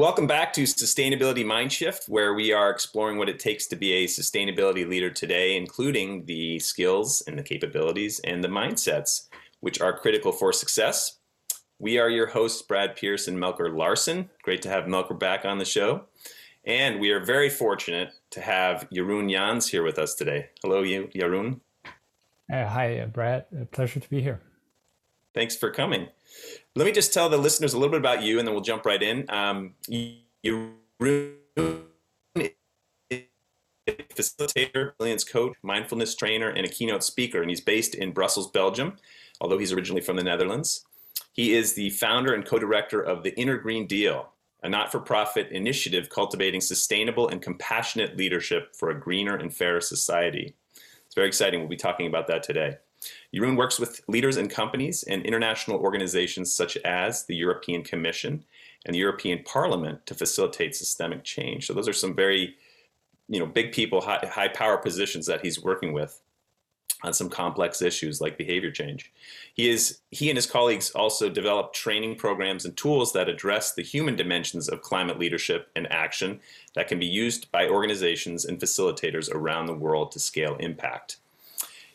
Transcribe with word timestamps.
Welcome 0.00 0.26
back 0.26 0.54
to 0.54 0.62
Sustainability 0.62 1.44
Mindshift, 1.44 2.08
where 2.08 2.32
we 2.32 2.54
are 2.54 2.70
exploring 2.70 3.18
what 3.18 3.28
it 3.28 3.38
takes 3.38 3.66
to 3.66 3.76
be 3.76 3.92
a 3.92 4.06
sustainability 4.06 4.88
leader 4.88 5.10
today, 5.10 5.58
including 5.58 6.24
the 6.24 6.58
skills 6.58 7.22
and 7.26 7.38
the 7.38 7.42
capabilities 7.42 8.18
and 8.20 8.42
the 8.42 8.48
mindsets 8.48 9.28
which 9.60 9.78
are 9.78 9.92
critical 9.94 10.32
for 10.32 10.54
success. 10.54 11.18
We 11.78 11.98
are 11.98 12.08
your 12.08 12.28
hosts, 12.28 12.62
Brad 12.62 12.96
Pierce 12.96 13.28
and 13.28 13.36
Melker 13.36 13.76
Larson. 13.76 14.30
Great 14.42 14.62
to 14.62 14.70
have 14.70 14.84
Melker 14.84 15.18
back 15.18 15.44
on 15.44 15.58
the 15.58 15.66
show. 15.66 16.06
And 16.64 16.98
we 16.98 17.10
are 17.10 17.22
very 17.22 17.50
fortunate 17.50 18.14
to 18.30 18.40
have 18.40 18.88
Jeroen 18.90 19.30
Janss 19.30 19.68
here 19.68 19.82
with 19.82 19.98
us 19.98 20.14
today. 20.14 20.48
Hello, 20.62 20.82
Jeroen. 20.82 21.60
Uh, 22.50 22.66
hi, 22.66 23.00
uh, 23.00 23.06
Brad. 23.06 23.44
A 23.60 23.66
pleasure 23.66 24.00
to 24.00 24.08
be 24.08 24.22
here. 24.22 24.40
Thanks 25.34 25.54
for 25.54 25.70
coming. 25.70 26.08
Let 26.76 26.84
me 26.84 26.92
just 26.92 27.12
tell 27.12 27.28
the 27.28 27.36
listeners 27.36 27.74
a 27.74 27.78
little 27.78 27.90
bit 27.90 27.98
about 27.98 28.22
you, 28.22 28.38
and 28.38 28.46
then 28.46 28.54
we'll 28.54 28.62
jump 28.62 28.86
right 28.86 29.02
in. 29.02 29.26
Um, 29.28 29.74
you 29.88 30.74
facilitator, 34.14 34.92
resilience 34.98 35.24
coach, 35.24 35.56
mindfulness 35.62 36.14
trainer, 36.14 36.48
and 36.48 36.64
a 36.64 36.68
keynote 36.68 37.02
speaker, 37.02 37.40
and 37.40 37.50
he's 37.50 37.60
based 37.60 37.94
in 37.94 38.12
Brussels, 38.12 38.50
Belgium, 38.50 38.96
although 39.40 39.58
he's 39.58 39.72
originally 39.72 40.02
from 40.02 40.16
the 40.16 40.22
Netherlands. 40.22 40.84
He 41.32 41.54
is 41.54 41.74
the 41.74 41.90
founder 41.90 42.34
and 42.34 42.44
co-director 42.44 43.00
of 43.00 43.24
the 43.24 43.36
Inner 43.38 43.56
Green 43.56 43.86
Deal, 43.86 44.28
a 44.62 44.68
not-for-profit 44.68 45.50
initiative 45.50 46.08
cultivating 46.08 46.60
sustainable 46.60 47.28
and 47.28 47.42
compassionate 47.42 48.16
leadership 48.16 48.76
for 48.76 48.90
a 48.90 49.00
greener 49.00 49.34
and 49.34 49.54
fairer 49.54 49.80
society. 49.80 50.54
It's 51.06 51.14
very 51.14 51.26
exciting. 51.26 51.60
We'll 51.60 51.68
be 51.68 51.76
talking 51.76 52.06
about 52.06 52.28
that 52.28 52.42
today. 52.42 52.76
Jeroen 53.34 53.56
works 53.56 53.78
with 53.78 54.02
leaders 54.08 54.36
and 54.36 54.50
companies 54.50 55.02
and 55.04 55.24
international 55.24 55.78
organizations 55.78 56.52
such 56.52 56.76
as 56.78 57.24
the 57.24 57.36
European 57.36 57.82
Commission 57.82 58.44
and 58.84 58.94
the 58.94 58.98
European 58.98 59.42
Parliament 59.44 60.04
to 60.06 60.14
facilitate 60.14 60.76
systemic 60.76 61.24
change. 61.24 61.66
So 61.66 61.74
those 61.74 61.88
are 61.88 61.92
some 61.92 62.14
very, 62.14 62.56
you 63.28 63.38
know, 63.38 63.46
big 63.46 63.72
people, 63.72 64.00
high, 64.00 64.26
high 64.30 64.48
power 64.48 64.76
positions 64.76 65.26
that 65.26 65.44
he's 65.44 65.62
working 65.62 65.92
with 65.92 66.20
on 67.02 67.14
some 67.14 67.30
complex 67.30 67.80
issues 67.80 68.20
like 68.20 68.36
behavior 68.36 68.70
change. 68.70 69.10
He 69.54 69.70
is 69.70 70.00
he 70.10 70.28
and 70.28 70.36
his 70.36 70.46
colleagues 70.46 70.90
also 70.90 71.30
develop 71.30 71.72
training 71.72 72.16
programs 72.16 72.64
and 72.64 72.76
tools 72.76 73.12
that 73.12 73.28
address 73.28 73.72
the 73.72 73.82
human 73.82 74.16
dimensions 74.16 74.68
of 74.68 74.82
climate 74.82 75.18
leadership 75.18 75.70
and 75.74 75.90
action 75.90 76.40
that 76.74 76.88
can 76.88 76.98
be 76.98 77.06
used 77.06 77.50
by 77.52 77.66
organizations 77.66 78.44
and 78.44 78.58
facilitators 78.58 79.32
around 79.32 79.66
the 79.66 79.74
world 79.74 80.12
to 80.12 80.18
scale 80.18 80.56
impact. 80.56 81.18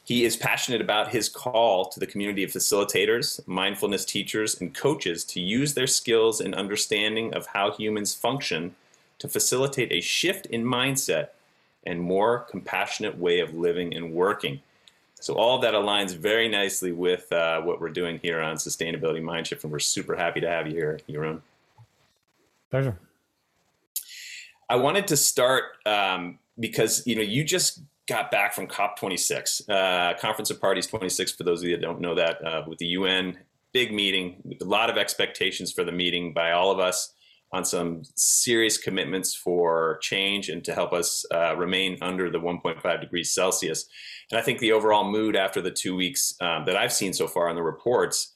He 0.06 0.24
is 0.24 0.38
passionate 0.38 0.82
about 0.82 1.12
his 1.12 1.30
call 1.30 1.86
to 1.86 2.00
the 2.00 2.06
community 2.06 2.44
of 2.44 2.52
facilitators, 2.52 3.46
mindfulness 3.48 4.06
teachers, 4.06 4.62
and 4.62 4.74
coaches 4.74 5.24
to 5.26 5.42
use 5.42 5.74
their 5.74 5.88
skills 5.88 6.40
and 6.40 6.54
understanding 6.54 7.34
of 7.34 7.48
how 7.48 7.72
humans 7.72 8.14
function 8.14 8.76
to 9.18 9.28
facilitate 9.28 9.92
a 9.92 10.02
shift 10.02 10.46
in 10.46 10.64
mindset 10.64 11.30
and 11.88 12.00
more 12.00 12.40
compassionate 12.40 13.18
way 13.18 13.40
of 13.40 13.56
living 13.56 13.96
and 13.96 14.14
working. 14.14 14.62
So 15.20 15.34
all 15.34 15.58
that 15.60 15.74
aligns 15.74 16.16
very 16.16 16.48
nicely 16.48 16.92
with 16.92 17.32
uh, 17.32 17.62
what 17.62 17.82
we're 17.82 17.90
doing 17.90 18.20
here 18.22 18.40
on 18.40 18.58
Sustainability 18.58 19.24
Mindshift, 19.24 19.64
and 19.64 19.72
we're 19.72 19.80
super 19.80 20.16
happy 20.16 20.40
to 20.40 20.48
have 20.48 20.68
you 20.68 20.74
here, 20.74 21.00
Jeroen. 21.10 21.42
Pleasure. 22.70 22.96
I 24.70 24.76
wanted 24.76 25.08
to 25.08 25.18
start 25.18 25.64
um, 25.88 26.38
because 26.60 27.08
you 27.08 27.16
know 27.16 27.24
you 27.24 27.44
just 27.44 27.82
got 28.08 28.32
back 28.32 28.54
from 28.54 28.68
COP26, 28.68 29.70
uh, 29.70 30.18
Conference 30.20 30.50
of 30.52 30.62
Parties 30.62 30.88
26, 30.88 31.34
for 31.34 31.44
those 31.44 31.62
of 31.62 31.70
you 31.70 31.76
that 31.76 31.82
don't 31.82 32.02
know 32.02 32.16
that, 32.16 32.46
uh, 32.46 32.64
with 32.68 32.78
the 32.78 32.88
UN. 32.88 33.38
Big 33.74 33.94
meeting, 33.94 34.42
a 34.62 34.66
lot 34.66 34.90
of 34.90 34.98
expectations 34.98 35.72
for 35.72 35.84
the 35.84 35.92
meeting 35.92 36.34
by 36.34 36.52
all 36.52 36.72
of 36.72 36.80
us 36.80 37.14
on 37.52 37.64
some 37.64 38.04
serious 38.16 38.78
commitments 38.78 39.36
for 39.36 39.98
change 40.02 40.50
and 40.50 40.64
to 40.64 40.74
help 40.74 40.94
us 40.94 41.26
uh, 41.34 41.56
remain 41.56 41.98
under 42.02 42.30
the 42.30 42.40
1.5 42.40 43.02
degrees 43.02 43.34
Celsius. 43.34 43.86
And 44.32 44.40
I 44.40 44.44
think 44.44 44.60
the 44.60 44.72
overall 44.72 45.10
mood 45.10 45.36
after 45.36 45.62
the 45.62 45.72
two 45.72 45.96
weeks 45.96 46.36
um, 46.42 46.66
that 46.66 46.76
I've 46.76 46.94
seen 46.94 47.14
so 47.14 47.28
far 47.28 47.50
in 47.50 47.56
the 47.56 47.64
reports 47.64 48.34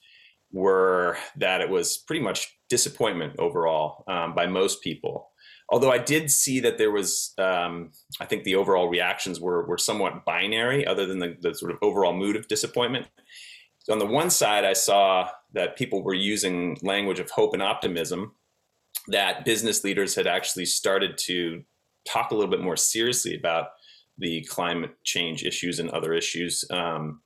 were 0.51 1.17
that 1.37 1.61
it 1.61 1.69
was 1.69 1.97
pretty 1.97 2.23
much 2.23 2.57
disappointment 2.69 3.35
overall 3.39 4.03
um, 4.07 4.33
by 4.33 4.47
most 4.47 4.81
people. 4.81 5.28
Although 5.71 5.91
I 5.91 5.99
did 5.99 6.31
see 6.31 6.59
that 6.61 6.77
there 6.77 6.91
was, 6.91 7.33
um, 7.37 7.91
I 8.19 8.25
think 8.25 8.43
the 8.43 8.55
overall 8.55 8.89
reactions 8.89 9.39
were, 9.39 9.65
were 9.67 9.77
somewhat 9.77 10.25
binary, 10.25 10.85
other 10.85 11.05
than 11.05 11.19
the, 11.19 11.37
the 11.39 11.53
sort 11.53 11.71
of 11.71 11.77
overall 11.81 12.13
mood 12.13 12.35
of 12.35 12.47
disappointment. 12.47 13.05
So 13.79 13.93
on 13.93 13.99
the 13.99 14.05
one 14.05 14.29
side, 14.29 14.65
I 14.65 14.73
saw 14.73 15.29
that 15.53 15.77
people 15.77 16.03
were 16.03 16.13
using 16.13 16.77
language 16.81 17.19
of 17.19 17.29
hope 17.31 17.53
and 17.53 17.63
optimism, 17.63 18.33
that 19.07 19.45
business 19.45 19.83
leaders 19.83 20.15
had 20.15 20.27
actually 20.27 20.65
started 20.65 21.17
to 21.19 21.63
talk 22.07 22.31
a 22.31 22.35
little 22.35 22.49
bit 22.49 22.61
more 22.61 22.77
seriously 22.77 23.35
about 23.35 23.69
the 24.17 24.43
climate 24.45 24.91
change 25.03 25.43
issues 25.43 25.79
and 25.79 25.89
other 25.91 26.13
issues. 26.13 26.65
Um, 26.69 27.21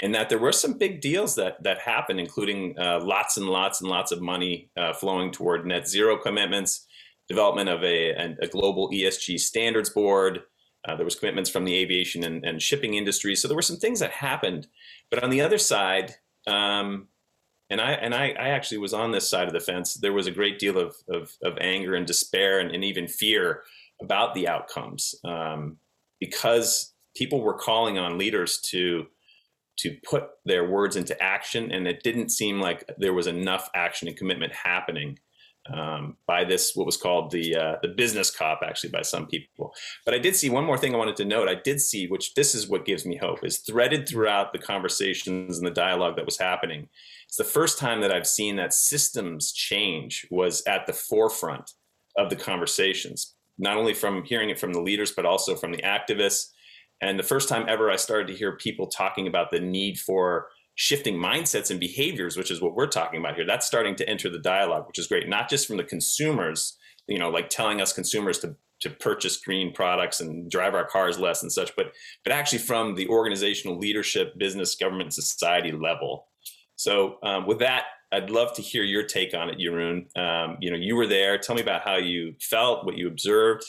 and 0.00 0.14
that 0.14 0.28
there 0.28 0.38
were 0.38 0.52
some 0.52 0.78
big 0.78 1.00
deals 1.00 1.36
that 1.36 1.62
that 1.62 1.78
happened, 1.78 2.18
including 2.18 2.76
uh, 2.78 3.00
lots 3.02 3.36
and 3.36 3.46
lots 3.46 3.80
and 3.80 3.88
lots 3.88 4.10
of 4.10 4.20
money 4.20 4.70
uh, 4.76 4.92
flowing 4.92 5.30
toward 5.30 5.64
net 5.64 5.86
zero 5.86 6.16
commitments, 6.16 6.86
development 7.32 7.68
of 7.68 7.82
a, 7.82 8.10
a 8.42 8.46
global 8.48 8.90
ESG 8.90 9.40
standards 9.40 9.90
board. 9.90 10.42
Uh, 10.86 10.96
there 10.96 11.04
was 11.04 11.14
commitments 11.14 11.48
from 11.48 11.64
the 11.64 11.74
aviation 11.74 12.24
and, 12.24 12.44
and, 12.44 12.60
shipping 12.60 12.94
industry. 12.94 13.34
So 13.36 13.48
there 13.48 13.54
were 13.54 13.62
some 13.62 13.78
things 13.78 14.00
that 14.00 14.10
happened. 14.10 14.66
But 15.10 15.22
on 15.22 15.30
the 15.30 15.40
other 15.40 15.58
side, 15.58 16.14
um, 16.46 17.08
and 17.70 17.80
I 17.80 17.92
and 17.92 18.14
I, 18.14 18.30
I, 18.30 18.48
actually 18.48 18.78
was 18.78 18.92
on 18.92 19.12
this 19.12 19.30
side 19.30 19.46
of 19.46 19.54
the 19.54 19.60
fence. 19.60 19.94
There 19.94 20.12
was 20.12 20.26
a 20.26 20.32
great 20.32 20.58
deal 20.58 20.76
of 20.76 20.96
of, 21.08 21.32
of 21.42 21.56
anger 21.60 21.94
and 21.94 22.06
despair 22.06 22.58
and, 22.58 22.70
and, 22.70 22.84
even 22.84 23.06
fear 23.06 23.62
about 24.02 24.34
the 24.34 24.48
outcomes 24.48 25.14
um, 25.24 25.78
because 26.20 26.92
people 27.16 27.40
were 27.40 27.54
calling 27.54 27.96
on 27.96 28.18
leaders 28.18 28.58
to 28.72 29.06
to 29.78 29.96
put 30.04 30.24
their 30.44 30.68
words 30.68 30.96
into 30.96 31.20
action, 31.22 31.72
and 31.72 31.86
it 31.86 32.02
didn't 32.02 32.30
seem 32.30 32.60
like 32.60 32.84
there 32.98 33.14
was 33.14 33.26
enough 33.26 33.70
action 33.74 34.08
and 34.08 34.16
commitment 34.18 34.52
happening 34.52 35.18
um, 35.72 36.16
by 36.26 36.44
this 36.44 36.74
what 36.74 36.86
was 36.86 36.96
called 36.96 37.30
the 37.30 37.54
uh, 37.54 37.76
the 37.82 37.88
business 37.88 38.30
cop 38.30 38.60
actually 38.64 38.90
by 38.90 39.02
some 39.02 39.26
people. 39.26 39.72
But 40.04 40.14
I 40.14 40.18
did 40.18 40.34
see 40.34 40.50
one 40.50 40.64
more 40.64 40.76
thing 40.76 40.94
I 40.94 40.98
wanted 40.98 41.16
to 41.16 41.24
note. 41.24 41.48
I 41.48 41.54
did 41.54 41.80
see 41.80 42.08
which 42.08 42.34
this 42.34 42.54
is 42.54 42.68
what 42.68 42.84
gives 42.84 43.06
me 43.06 43.16
hope 43.16 43.44
is 43.44 43.58
threaded 43.58 44.08
throughout 44.08 44.52
the 44.52 44.58
conversations 44.58 45.58
and 45.58 45.66
the 45.66 45.72
dialogue 45.72 46.16
that 46.16 46.26
was 46.26 46.38
happening. 46.38 46.88
It's 47.26 47.36
the 47.36 47.44
first 47.44 47.78
time 47.78 48.00
that 48.00 48.12
I've 48.12 48.26
seen 48.26 48.56
that 48.56 48.74
systems 48.74 49.52
change 49.52 50.26
was 50.30 50.62
at 50.66 50.86
the 50.86 50.92
forefront 50.92 51.70
of 52.16 52.28
the 52.28 52.36
conversations, 52.36 53.34
not 53.56 53.76
only 53.76 53.94
from 53.94 54.24
hearing 54.24 54.50
it 54.50 54.58
from 54.58 54.72
the 54.72 54.80
leaders 54.80 55.12
but 55.12 55.26
also 55.26 55.54
from 55.54 55.72
the 55.72 55.82
activists. 55.82 56.50
And 57.00 57.18
the 57.18 57.24
first 57.24 57.48
time 57.48 57.66
ever 57.68 57.90
I 57.90 57.96
started 57.96 58.28
to 58.28 58.34
hear 58.34 58.56
people 58.56 58.86
talking 58.86 59.26
about 59.26 59.50
the 59.50 59.60
need 59.60 59.98
for 59.98 60.48
shifting 60.74 61.16
mindsets 61.16 61.70
and 61.70 61.78
behaviors, 61.78 62.36
which 62.36 62.50
is 62.50 62.60
what 62.60 62.74
we're 62.74 62.86
talking 62.86 63.20
about 63.20 63.34
here. 63.34 63.46
That's 63.46 63.66
starting 63.66 63.94
to 63.96 64.08
enter 64.08 64.30
the 64.30 64.38
dialogue, 64.38 64.86
which 64.86 64.98
is 64.98 65.06
great, 65.06 65.28
not 65.28 65.50
just 65.50 65.66
from 65.66 65.76
the 65.76 65.84
consumers, 65.84 66.76
you 67.06 67.18
know, 67.18 67.30
like 67.30 67.50
telling 67.50 67.80
us 67.80 67.92
consumers 67.92 68.38
to 68.40 68.56
to 68.80 68.90
purchase 68.90 69.36
green 69.36 69.72
products 69.72 70.20
and 70.20 70.50
drive 70.50 70.74
our 70.74 70.84
cars 70.84 71.16
less 71.16 71.42
and 71.42 71.52
such, 71.52 71.74
but 71.76 71.92
but 72.24 72.32
actually 72.32 72.58
from 72.58 72.96
the 72.96 73.06
organizational 73.08 73.78
leadership, 73.78 74.36
business, 74.36 74.74
government, 74.74 75.14
society 75.14 75.70
level. 75.70 76.26
So 76.74 77.18
um, 77.22 77.46
with 77.46 77.60
that, 77.60 77.84
I'd 78.10 78.28
love 78.28 78.54
to 78.54 78.62
hear 78.62 78.82
your 78.82 79.04
take 79.04 79.34
on 79.34 79.48
it, 79.48 79.58
Jeroen. 79.58 80.06
Um, 80.18 80.58
you 80.60 80.70
know, 80.70 80.76
you 80.76 80.96
were 80.96 81.06
there. 81.06 81.38
Tell 81.38 81.54
me 81.54 81.62
about 81.62 81.82
how 81.82 81.96
you 81.96 82.34
felt, 82.40 82.84
what 82.84 82.98
you 82.98 83.06
observed. 83.06 83.64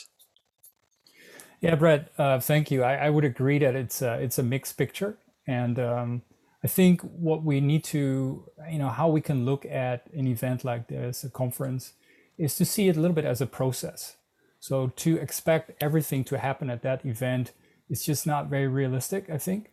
Yeah, 1.60 1.76
Brett. 1.76 2.12
Uh, 2.18 2.40
thank 2.40 2.70
you. 2.70 2.82
I, 2.82 3.06
I, 3.06 3.10
would 3.10 3.24
agree 3.24 3.58
that 3.60 3.74
it's 3.74 4.02
a, 4.02 4.20
it's 4.20 4.38
a 4.38 4.42
mixed 4.42 4.76
picture, 4.76 5.16
and 5.46 5.78
um, 5.78 6.22
I 6.64 6.66
think 6.66 7.02
what 7.02 7.44
we 7.44 7.60
need 7.60 7.84
to, 7.84 8.50
you 8.70 8.78
know, 8.78 8.88
how 8.88 9.08
we 9.08 9.20
can 9.20 9.44
look 9.44 9.66
at 9.66 10.06
an 10.14 10.26
event 10.26 10.64
like 10.64 10.88
this, 10.88 11.22
a 11.22 11.28
conference, 11.28 11.92
is 12.38 12.56
to 12.56 12.64
see 12.64 12.88
it 12.88 12.96
a 12.96 13.00
little 13.00 13.14
bit 13.14 13.26
as 13.26 13.42
a 13.42 13.46
process. 13.46 14.16
So 14.60 14.88
to 14.96 15.18
expect 15.18 15.72
everything 15.82 16.24
to 16.24 16.38
happen 16.38 16.70
at 16.70 16.80
that 16.80 17.04
event 17.04 17.52
is 17.90 18.02
just 18.02 18.26
not 18.26 18.48
very 18.48 18.66
realistic, 18.66 19.28
I 19.28 19.36
think. 19.36 19.72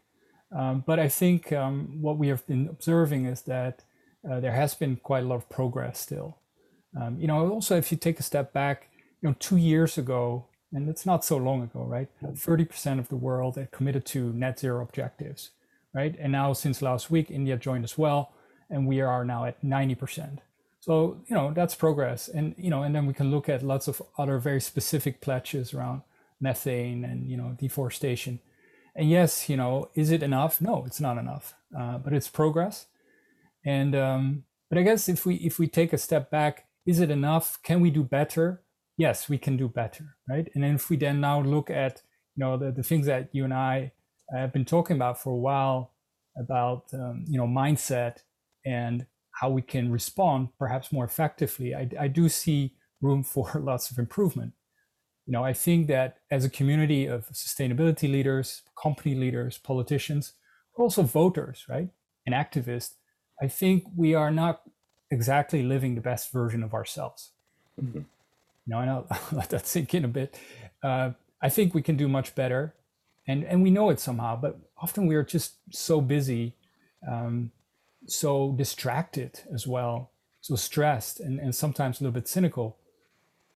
Um, 0.54 0.84
but 0.86 1.00
I 1.00 1.08
think 1.08 1.54
um, 1.54 2.02
what 2.02 2.18
we 2.18 2.28
have 2.28 2.46
been 2.46 2.68
observing 2.68 3.26
is 3.26 3.44
that 3.44 3.84
uh, 4.30 4.42
there 4.42 4.52
has 4.52 4.76
been 4.76 4.98
quite 4.98 5.24
a 5.24 5.28
lot 5.28 5.36
of 5.36 5.50
progress 5.50 5.98
still. 5.98 6.40
Um, 7.00 7.18
you 7.22 7.28
know, 7.28 7.50
also 7.50 7.78
if 7.78 7.90
you 7.94 7.98
take 7.98 8.20
a 8.20 8.24
step 8.24 8.52
back, 8.52 8.90
you 9.22 9.30
know, 9.30 9.36
two 9.40 9.56
years 9.56 9.98
ago, 9.98 10.48
and 10.74 10.90
it's 10.90 11.06
not 11.06 11.24
so 11.24 11.38
long 11.38 11.64
ago, 11.64 11.84
right? 11.84 12.10
30% 12.22 13.00
of 13.00 13.08
the 13.08 13.16
world 13.16 13.56
had 13.56 13.72
committed 13.72 14.06
to 14.08 14.34
net 14.34 14.60
zero 14.60 14.82
objectives 14.82 15.52
right? 15.94 16.16
And 16.20 16.32
now 16.32 16.54
since 16.54 16.82
last 16.82 17.12
week, 17.12 17.32
India 17.32 17.58
joined 17.58 17.84
as 17.84 17.98
well, 17.98 18.34
and 18.70 18.88
we 18.88 19.02
are 19.02 19.26
now 19.26 19.46
at 19.46 19.62
90%. 19.64 20.40
So, 20.80 21.22
you 21.28 21.36
know, 21.36 21.52
that's 21.54 21.76
progress. 21.76 22.28
And, 22.28 22.56
you 22.58 22.70
know, 22.70 22.84
and 22.84 22.96
then 22.96 23.06
we 23.06 23.14
can 23.14 23.30
look 23.30 23.48
at 23.48 23.62
lots 23.62 23.88
of 23.88 24.02
other 24.18 24.40
very 24.40 24.62
specific 24.62 25.22
pledges 25.22 25.74
around 25.74 26.02
methane 26.40 27.06
and, 27.06 27.30
you 27.30 27.38
know, 27.38 27.56
deforestation. 27.60 28.40
And 28.96 29.10
yes, 29.10 29.48
you 29.48 29.56
know, 29.58 29.90
is 29.94 30.10
it 30.12 30.24
enough? 30.24 30.60
No, 30.60 30.84
it's 30.88 31.00
not 31.00 31.18
enough, 31.18 31.54
uh, 31.78 32.00
but 32.00 32.14
it's 32.14 32.30
progress. 32.30 32.88
And, 33.64 33.96
um, 33.96 34.44
but 34.70 34.80
I 34.80 34.82
guess 34.82 35.08
if 35.08 35.26
we, 35.26 35.36
if 35.36 35.60
we 35.60 35.68
take 35.68 35.94
a 35.94 35.98
step 35.98 36.32
back, 36.32 36.66
is 36.86 37.00
it 37.00 37.12
enough? 37.12 37.62
Can 37.62 37.82
we 37.82 37.92
do 37.92 38.04
better? 38.04 38.64
Yes, 38.98 39.30
we 39.30 39.38
can 39.38 39.58
do 39.58 39.68
better, 39.68 40.16
right? 40.28 40.50
And 40.54 40.64
then 40.64 40.76
if 40.76 40.90
we 40.90 40.98
then 40.98 41.22
now 41.22 41.42
look 41.42 41.70
at 41.70 42.02
you 42.36 42.44
know 42.44 42.58
the, 42.58 42.72
the 42.72 42.84
things 42.84 43.06
that 43.06 43.30
you 43.32 43.44
and 43.44 43.54
I 43.54 43.92
have 44.40 44.54
been 44.54 44.66
talking 44.66 44.96
about 44.96 45.22
for 45.22 45.32
a 45.32 45.38
while 45.38 45.92
about 46.38 46.86
um, 46.94 47.26
you 47.28 47.38
know 47.38 47.48
mindset 47.48 48.20
and 48.66 49.06
how 49.32 49.50
we 49.50 49.62
can 49.62 49.92
respond 49.92 50.50
perhaps 50.60 50.92
more 50.92 51.06
effectively, 51.06 51.74
I, 51.74 51.90
I 52.00 52.08
do 52.08 52.30
see 52.30 52.76
room 53.02 53.24
for 53.24 53.52
lots 53.64 53.92
of 53.92 53.98
improvement. 53.98 54.54
You 55.26 55.34
know, 55.34 55.44
I 55.44 55.54
think 55.54 55.88
that 55.88 56.18
as 56.30 56.46
a 56.46 56.50
community 56.50 57.06
of 57.06 57.28
sustainability 57.30 58.12
leaders, 58.12 58.64
company 58.82 59.16
leaders, 59.16 59.58
politicians, 59.58 60.34
but 60.76 60.84
also 60.84 61.04
voters, 61.04 61.66
right, 61.70 61.90
and 62.26 62.36
activists, 62.36 62.96
I 63.42 63.48
think 63.48 63.86
we 63.96 64.14
are 64.14 64.32
not 64.32 64.62
exactly 65.10 65.64
living 65.64 65.96
the 65.96 66.02
best 66.02 66.32
version 66.32 66.64
of 66.64 66.74
ourselves. 66.74 67.32
Mm-hmm. 67.82 68.00
You 68.00 68.06
know, 68.68 68.80
and 68.80 68.90
I'll, 68.92 69.08
I'll, 69.10 69.20
let 69.32 69.50
that 69.50 69.68
sink 69.68 69.94
in 69.94 70.06
a 70.06 70.08
bit. 70.08 70.40
Uh, 70.84 71.12
I 71.42 71.50
think 71.50 71.74
we 71.74 71.82
can 71.82 71.98
do 71.98 72.08
much 72.08 72.36
better, 72.36 72.74
and 73.28 73.44
and 73.44 73.62
we 73.64 73.72
know 73.72 73.90
it 73.90 74.00
somehow. 74.00 74.36
But 74.40 74.60
often 74.78 75.08
we 75.08 75.16
are 75.16 75.24
just 75.24 75.56
so 75.72 76.02
busy, 76.02 76.56
um, 77.10 77.52
so 78.08 78.54
distracted 78.58 79.40
as 79.54 79.68
well, 79.68 80.12
so 80.42 80.56
stressed, 80.56 81.20
and 81.20 81.40
and 81.40 81.54
sometimes 81.56 82.00
a 82.00 82.04
little 82.04 82.14
bit 82.14 82.28
cynical. 82.28 82.78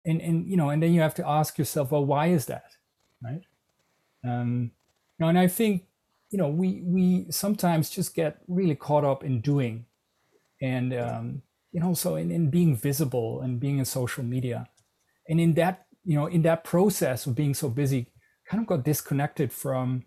And 0.05 0.21
and 0.21 0.47
you 0.49 0.57
know, 0.57 0.69
and 0.69 0.81
then 0.81 0.93
you 0.93 1.01
have 1.01 1.15
to 1.15 1.27
ask 1.27 1.57
yourself, 1.57 1.91
well, 1.91 2.05
why 2.05 2.27
is 2.27 2.45
that, 2.47 2.71
right? 3.23 3.41
Um, 4.25 4.71
you 5.17 5.25
know, 5.25 5.29
and 5.29 5.39
I 5.39 5.47
think 5.47 5.87
you 6.33 6.39
know 6.39 6.49
we 6.49 6.81
we 6.83 7.27
sometimes 7.29 7.91
just 7.91 8.15
get 8.15 8.41
really 8.47 8.75
caught 8.75 9.05
up 9.05 9.23
in 9.23 9.39
doing 9.39 9.85
and 10.61 10.93
um, 10.93 11.41
you 11.71 11.79
know 11.79 11.93
so 11.93 12.15
in, 12.15 12.31
in 12.31 12.49
being 12.49 12.75
visible 12.75 13.41
and 13.41 13.59
being 13.59 13.77
in 13.77 13.85
social 13.85 14.23
media 14.23 14.67
and 15.29 15.39
in 15.39 15.53
that 15.53 15.85
you 16.03 16.17
know 16.17 16.25
in 16.25 16.41
that 16.41 16.63
process 16.63 17.27
of 17.27 17.35
being 17.35 17.53
so 17.53 17.69
busy 17.69 18.07
kind 18.49 18.61
of 18.61 18.67
got 18.67 18.83
disconnected 18.83 19.51
from 19.51 20.03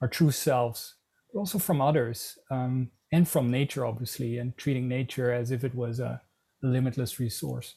our 0.00 0.08
true 0.08 0.30
selves 0.30 0.96
but 1.32 1.40
also 1.40 1.58
from 1.58 1.80
others 1.80 2.38
um, 2.50 2.90
and 3.12 3.28
from 3.28 3.50
nature 3.50 3.84
obviously 3.84 4.38
and 4.38 4.56
treating 4.56 4.88
nature 4.88 5.32
as 5.32 5.50
if 5.50 5.64
it 5.64 5.74
was 5.74 6.00
a, 6.00 6.20
a 6.62 6.66
limitless 6.66 7.20
resource. 7.20 7.76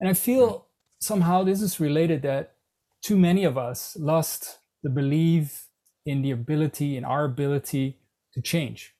And 0.00 0.10
i 0.10 0.12
feel 0.12 0.66
somehow 0.98 1.44
this 1.44 1.62
is 1.62 1.80
related 1.80 2.22
that 2.22 2.54
too 3.02 3.16
many 3.16 3.44
of 3.44 3.56
us 3.58 3.96
lost 3.98 4.58
the 4.82 4.90
belief 4.90 5.68
in 6.04 6.22
the 6.22 6.30
ability 6.30 6.96
in 6.96 7.04
our 7.04 7.24
ability 7.24 7.98
to 8.32 8.40
change. 8.40 8.94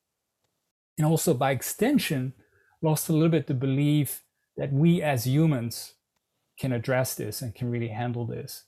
And 0.99 1.07
also 1.07 1.35
by 1.35 1.51
extension 1.53 2.35
lost 2.83 3.09
a 3.09 3.13
little 3.13 3.29
bit 3.29 3.47
the 3.47 3.55
belief 3.55 4.23
that 4.57 4.73
we 4.73 5.03
as 5.03 5.27
humans 5.27 5.95
can 6.59 6.73
address 6.73 7.15
this 7.15 7.43
and 7.43 7.55
can 7.55 7.71
really 7.71 7.89
handle 7.89 8.27
this 8.27 8.65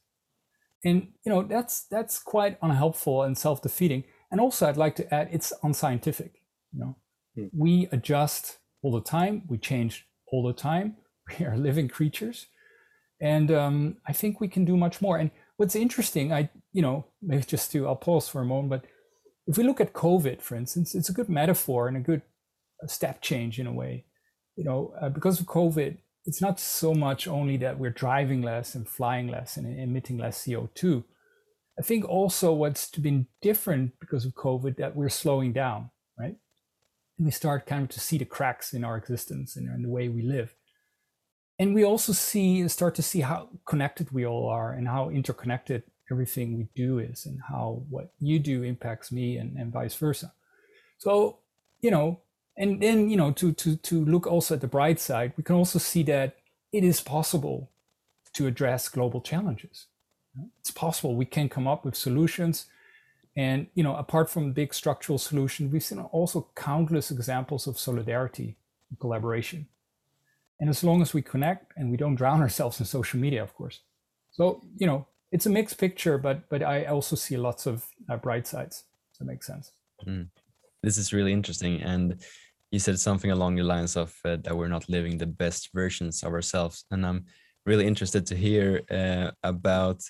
and 0.84 1.08
you 1.24 1.32
know 1.32 1.42
that's 1.42 1.86
that's 1.90 2.18
quite 2.18 2.58
unhelpful 2.62 3.22
and 3.22 3.36
self-defeating. 3.36 4.04
And 4.30 4.40
also 4.40 4.68
i'd 4.68 4.76
like 4.76 4.94
to 4.96 5.14
add 5.14 5.28
it's 5.32 5.52
unscientific 5.62 6.42
you 6.72 6.80
know? 6.80 6.96
Mm. 7.38 7.50
we 7.56 7.88
adjust 7.92 8.58
all 8.82 8.92
the 8.92 9.00
time. 9.00 9.42
We 9.48 9.58
change 9.58 10.06
all 10.30 10.46
the 10.46 10.52
time. 10.52 10.96
We 11.38 11.44
are 11.44 11.58
living 11.58 11.88
creatures. 11.88 12.46
And 13.20 13.50
um, 13.50 13.96
i 14.06 14.12
think 14.12 14.40
we 14.40 14.48
can 14.48 14.64
do 14.64 14.76
much 14.76 15.00
more. 15.00 15.18
And 15.18 15.30
what's 15.56 15.74
interesting 15.74 16.32
i 16.32 16.50
you 16.72 16.82
know 16.82 17.06
maybe 17.22 17.42
just 17.42 17.72
to 17.72 17.86
i'll 17.86 17.96
pause 17.96 18.28
for 18.28 18.40
a 18.40 18.44
moment 18.44 18.70
but 18.70 18.84
if 19.48 19.56
we 19.56 19.64
look 19.64 19.80
at 19.80 19.94
COVID, 19.94 20.42
for 20.42 20.56
instance, 20.56 20.94
it's 20.94 21.08
a 21.08 21.12
good 21.12 21.30
metaphor 21.30 21.88
and 21.88 21.96
a 21.96 22.00
good 22.00 22.20
step 22.86 23.22
change 23.22 23.58
in 23.58 23.66
a 23.66 23.72
way. 23.72 24.04
You 24.56 24.64
know, 24.64 24.92
uh, 25.00 25.08
because 25.08 25.40
of 25.40 25.46
COVID, 25.46 25.96
it's 26.28 26.42
not 26.42 26.60
so 26.60 26.92
much 26.92 27.26
only 27.26 27.56
that 27.56 27.78
we're 27.78 27.88
driving 27.88 28.42
less 28.42 28.74
and 28.74 28.86
flying 28.86 29.28
less 29.28 29.56
and 29.56 29.66
emitting 29.80 30.18
less 30.18 30.44
CO2. 30.44 31.02
I 31.78 31.82
think 31.82 32.06
also 32.06 32.52
what's 32.52 32.90
been 32.90 33.28
different 33.40 33.98
because 33.98 34.26
of 34.26 34.34
COVID 34.34 34.76
that 34.76 34.94
we're 34.94 35.08
slowing 35.08 35.54
down, 35.54 35.90
right? 36.18 36.36
And 37.16 37.24
we 37.24 37.30
start 37.30 37.64
kind 37.64 37.82
of 37.82 37.88
to 37.88 38.00
see 38.00 38.18
the 38.18 38.26
cracks 38.26 38.74
in 38.74 38.84
our 38.84 38.98
existence 38.98 39.56
and 39.56 39.74
in 39.74 39.80
the 39.80 39.88
way 39.88 40.10
we 40.10 40.20
live. 40.20 40.54
And 41.58 41.74
we 41.74 41.82
also 41.82 42.12
see 42.12 42.60
and 42.60 42.70
start 42.70 42.94
to 42.96 43.02
see 43.02 43.22
how 43.22 43.48
connected 43.66 44.10
we 44.10 44.26
all 44.26 44.50
are 44.50 44.74
and 44.74 44.86
how 44.86 45.08
interconnected 45.08 45.82
everything 46.12 46.58
we 46.58 46.68
do 46.76 46.98
is 46.98 47.24
and 47.24 47.40
how 47.48 47.84
what 47.88 48.12
you 48.18 48.38
do 48.38 48.64
impacts 48.64 49.10
me 49.10 49.38
and, 49.38 49.56
and 49.56 49.72
vice 49.72 49.94
versa 49.94 50.32
so 50.98 51.38
you 51.80 51.90
know 51.90 52.20
and 52.58 52.82
then 52.82 53.08
you 53.08 53.16
know 53.16 53.30
to 53.30 53.52
to 53.52 53.76
to 53.76 54.04
look 54.04 54.26
also 54.26 54.54
at 54.54 54.60
the 54.60 54.66
bright 54.66 55.00
side 55.00 55.32
we 55.36 55.42
can 55.42 55.56
also 55.56 55.78
see 55.78 56.02
that 56.02 56.36
it 56.72 56.84
is 56.84 57.00
possible 57.00 57.70
to 58.34 58.46
address 58.46 58.88
global 58.88 59.20
challenges 59.20 59.86
it's 60.60 60.70
possible 60.70 61.16
we 61.16 61.24
can 61.24 61.48
come 61.48 61.66
up 61.66 61.84
with 61.84 61.96
solutions 61.96 62.66
and 63.36 63.66
you 63.74 63.82
know 63.82 63.96
apart 63.96 64.28
from 64.28 64.52
big 64.52 64.74
structural 64.74 65.18
solutions 65.18 65.72
we've 65.72 65.82
seen 65.82 66.00
also 66.00 66.48
countless 66.54 67.10
examples 67.10 67.66
of 67.66 67.78
solidarity 67.78 68.56
and 68.90 68.98
collaboration 69.00 69.66
and 70.60 70.68
as 70.68 70.84
long 70.84 71.00
as 71.00 71.14
we 71.14 71.22
connect 71.22 71.72
and 71.76 71.90
we 71.90 71.96
don't 71.96 72.16
drown 72.16 72.40
ourselves 72.46 72.78
in 72.80 72.86
social 72.86 73.18
media 73.18 73.42
of 73.42 73.54
course 73.54 73.80
so 74.30 74.62
you 74.76 74.86
know 74.86 75.06
it's 75.30 75.46
a 75.46 75.50
mixed 75.50 75.78
picture, 75.78 76.18
but 76.18 76.48
but 76.48 76.62
I 76.62 76.84
also 76.84 77.16
see 77.16 77.36
lots 77.36 77.66
of 77.66 77.86
uh, 78.08 78.16
bright 78.16 78.46
sides. 78.46 78.84
Does 79.12 79.18
that 79.18 79.24
make 79.26 79.42
sense? 79.42 79.72
Mm. 80.06 80.28
This 80.82 80.96
is 80.96 81.12
really 81.12 81.32
interesting, 81.32 81.82
and 81.82 82.22
you 82.70 82.78
said 82.78 82.98
something 82.98 83.30
along 83.30 83.56
the 83.56 83.62
lines 83.62 83.96
of 83.96 84.14
uh, 84.24 84.36
that 84.44 84.56
we're 84.56 84.68
not 84.68 84.88
living 84.88 85.18
the 85.18 85.26
best 85.26 85.70
versions 85.74 86.22
of 86.22 86.32
ourselves, 86.32 86.84
and 86.90 87.06
I'm 87.06 87.24
really 87.66 87.86
interested 87.86 88.26
to 88.26 88.36
hear 88.36 88.82
uh, 88.90 89.30
about. 89.42 90.02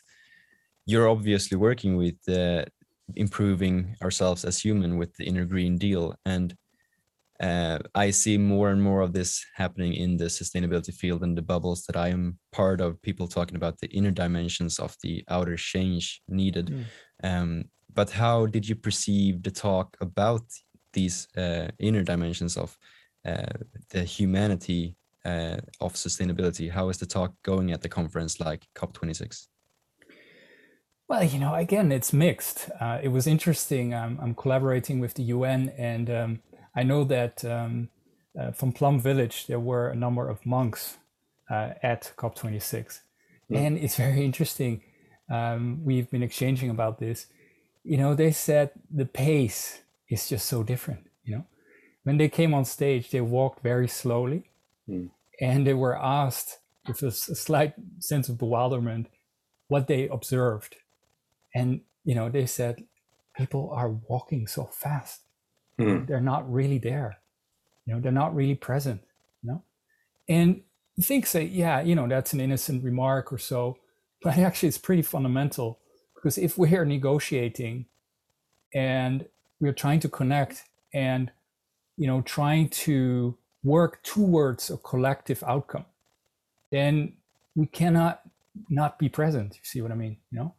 You're 0.87 1.09
obviously 1.09 1.59
working 1.59 1.97
with 1.97 2.17
uh, 2.29 2.65
improving 3.15 3.95
ourselves 4.03 4.45
as 4.45 4.59
human 4.59 4.97
with 4.97 5.15
the 5.17 5.27
inner 5.27 5.45
Green 5.45 5.77
Deal, 5.77 6.15
and 6.25 6.57
uh, 7.41 7.79
I 7.95 8.11
see 8.11 8.37
more 8.37 8.71
and 8.71 8.83
more 8.83 9.01
of 9.03 9.13
this 9.13 9.45
happening 9.55 9.95
in 9.95 10.17
the 10.17 10.25
sustainability 10.25 10.93
field 10.93 11.23
and 11.23 11.39
the 11.39 11.43
bubbles 11.43 11.85
that 11.85 11.97
I 11.97 12.09
am 12.09 12.39
part 12.51 12.81
of. 12.81 13.01
People 13.03 13.29
talking 13.29 13.57
about 13.57 13.79
the 13.79 13.89
inner 13.89 14.11
dimensions 14.11 14.79
of 14.81 14.97
the 15.03 15.23
outer 15.29 15.57
change 15.57 16.21
needed. 16.29 16.67
Mm. 16.67 16.85
Um, 17.23 17.65
but 17.95 18.11
how 18.11 18.47
did 18.47 18.69
you 18.69 18.75
perceive 18.75 19.43
the 19.43 19.51
talk 19.51 19.97
about 20.01 20.43
these 20.99 21.17
uh, 21.37 21.69
inner 21.79 22.03
dimensions 22.13 22.57
of 22.57 22.71
uh, 23.25 23.55
the 23.95 24.03
humanity 24.17 24.97
uh, 25.25 25.59
of 25.81 25.91
sustainability? 25.95 26.67
How 26.79 26.89
is 26.93 26.99
the 26.99 27.07
talk 27.07 27.31
going 27.43 27.73
at 27.75 27.81
the 27.83 27.89
conference 27.99 28.35
like 28.41 28.63
COP26? 28.79 29.49
Well, 31.09 31.25
you 31.25 31.39
know, 31.39 31.55
again, 31.55 31.91
it's 31.99 32.13
mixed. 32.13 32.59
Uh, 32.81 32.99
it 33.03 33.11
was 33.17 33.27
interesting. 33.27 33.95
I'm, 33.95 34.19
I'm, 34.23 34.35
collaborating 34.35 35.01
with 35.01 35.15
the 35.15 35.23
UN 35.37 35.61
and 35.79 36.07
um, 36.21 36.31
I 36.75 36.83
know 36.91 37.03
that 37.05 37.45
um, 37.45 37.89
uh, 38.39 38.51
from 38.59 38.73
Plum 38.73 39.01
Village, 39.01 39.47
there 39.47 39.65
were 39.71 39.89
a 39.89 39.97
number 40.05 40.29
of 40.29 40.45
monks 40.45 40.99
uh, 41.51 41.71
at 41.83 42.13
COP26. 42.19 43.01
Yeah. 43.49 43.61
And 43.61 43.79
it's 43.79 43.97
very 43.97 44.23
interesting. 44.31 44.83
Um, 45.31 45.81
we've 45.89 46.11
been 46.11 46.23
exchanging 46.23 46.71
about 46.71 46.99
this. 46.99 47.27
You 47.85 47.97
know, 47.97 48.15
they 48.15 48.33
said 48.33 48.71
the 49.01 49.07
pace 49.07 49.81
is 50.09 50.29
just 50.29 50.47
so 50.47 50.63
different. 50.63 51.07
You 51.25 51.37
know, 51.37 51.47
when 52.05 52.17
they 52.17 52.29
came 52.29 52.55
on 52.55 52.65
stage, 52.65 53.11
they 53.11 53.21
walked 53.21 53.63
very 53.63 53.89
slowly 53.89 54.51
mm. 54.89 55.11
and 55.41 55.67
they 55.67 55.75
were 55.75 55.97
asked 55.99 56.59
with 56.87 57.03
a, 57.03 57.09
a 57.09 57.11
slight 57.11 57.75
sense 57.99 58.29
of 58.29 58.39
bewilderment 58.39 59.09
what 59.69 59.87
they 59.87 60.09
observed. 60.09 60.77
And, 61.55 61.83
you 62.05 62.15
know, 62.15 62.29
they 62.31 62.47
said, 62.47 62.85
people 63.39 63.71
are 63.73 63.89
walking 63.89 64.47
so 64.47 64.65
fast 64.65 65.23
mm. 65.79 66.07
they're 66.07 66.21
not 66.21 66.53
really 66.53 66.79
there 66.79 67.19
you 67.87 67.95
know 67.95 68.01
they're 68.01 68.13
not 68.13 68.35
really 68.35 68.57
present 68.57 69.01
you 69.43 69.51
know 69.51 69.63
and 70.29 70.61
you 70.97 71.05
think 71.05 71.25
say 71.25 71.45
yeah 71.45 71.81
you 71.81 71.95
know 71.95 72.09
that's 72.09 72.33
an 72.33 72.41
innocent 72.41 72.83
remark 72.83 73.33
or 73.33 73.39
so 73.39 73.79
but 74.23 74.37
actually 74.49 74.69
it's 74.69 74.79
pretty 74.79 75.03
fundamental 75.03 75.79
because 76.15 76.37
if 76.37 76.59
we're 76.59 76.85
negotiating 76.85 77.87
and 78.75 79.27
we're 79.61 79.73
trying 79.73 80.01
to 80.01 80.09
connect 80.09 80.65
and 80.93 81.31
you 81.97 82.07
know 82.07 82.21
trying 82.23 82.69
to 82.69 83.37
work 83.63 84.03
towards 84.03 84.71
a 84.71 84.77
collective 84.77 85.43
outcome 85.47 85.85
then 86.71 87.13
we 87.55 87.67
cannot 87.67 88.23
not 88.69 88.99
be 88.99 89.09
present 89.09 89.55
you 89.55 89.61
see 89.63 89.81
what 89.81 89.93
i 89.93 89.95
mean 89.95 90.17
you 90.31 90.39
know? 90.39 90.55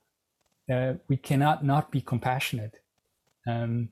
Uh, 0.69 0.93
we 1.07 1.17
cannot 1.17 1.65
not 1.65 1.89
be 1.89 1.99
compassionate. 1.99 2.79
Um, 3.47 3.89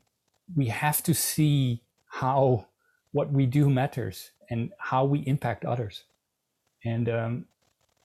we 0.55 0.67
have 0.67 1.01
to 1.03 1.13
see 1.13 1.81
how 2.07 2.67
what 3.11 3.31
we 3.31 3.45
do 3.47 3.69
matters 3.69 4.31
and 4.49 4.71
how 4.77 5.03
we 5.03 5.19
impact 5.21 5.65
others. 5.65 6.03
And 6.85 7.09
um, 7.09 7.45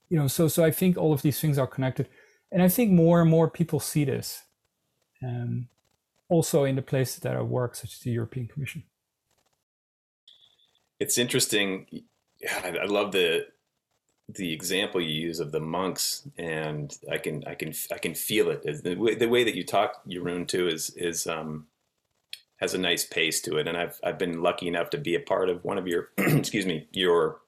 you 0.09 0.17
know 0.17 0.27
so 0.27 0.47
so 0.47 0.63
i 0.63 0.71
think 0.71 0.97
all 0.97 1.13
of 1.13 1.21
these 1.21 1.39
things 1.39 1.57
are 1.57 1.67
connected. 1.67 2.07
And 2.51 2.63
i 2.63 2.67
think 2.67 2.91
more 2.91 3.21
and 3.21 3.29
more 3.29 3.49
people 3.49 3.79
see 3.79 4.05
this. 4.05 4.41
Um, 5.23 5.69
also 6.33 6.63
in 6.63 6.75
the 6.75 6.81
places 6.81 7.19
that 7.19 7.35
i 7.35 7.41
work 7.41 7.75
such 7.75 7.93
as 7.93 7.99
the 7.99 8.11
european 8.11 8.47
commission 8.47 8.83
it's 10.99 11.17
interesting 11.17 11.85
I, 12.63 12.85
love 12.85 13.11
the 13.11 13.47
the 14.29 14.53
example 14.53 15.01
you 15.01 15.27
use 15.27 15.39
of 15.39 15.51
the 15.51 15.59
monks, 15.59 16.27
and 16.37 16.95
I 17.11 17.17
can 17.17 17.43
I 17.45 17.55
can 17.55 17.73
I 17.91 17.97
can 17.97 18.15
feel 18.15 18.49
it. 18.49 18.63
The 18.83 18.95
way, 18.95 19.15
the 19.15 19.29
way 19.29 19.43
that 19.43 19.55
you 19.55 19.63
talk, 19.63 20.03
Jeroen, 20.07 20.47
too, 20.47 20.67
is 20.67 20.91
is 20.91 21.27
um, 21.27 21.67
has 22.57 22.73
a 22.73 22.77
nice 22.77 23.05
pace 23.05 23.41
to 23.41 23.57
it. 23.57 23.67
And 23.67 23.77
I've 23.77 23.99
I've 24.03 24.17
been 24.17 24.41
lucky 24.41 24.67
enough 24.67 24.89
to 24.91 24.97
be 24.97 25.15
a 25.15 25.19
part 25.19 25.49
of 25.49 25.63
one 25.63 25.77
of 25.77 25.87
your 25.87 26.09
excuse 26.17 26.65
me 26.65 26.87
your 26.91 27.41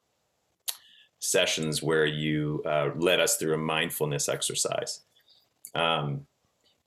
sessions 1.20 1.82
where 1.82 2.06
you 2.06 2.62
uh, 2.66 2.90
led 2.96 3.20
us 3.20 3.38
through 3.38 3.54
a 3.56 3.58
mindfulness 3.58 4.30
exercise. 4.30 5.02
Um, 5.74 6.28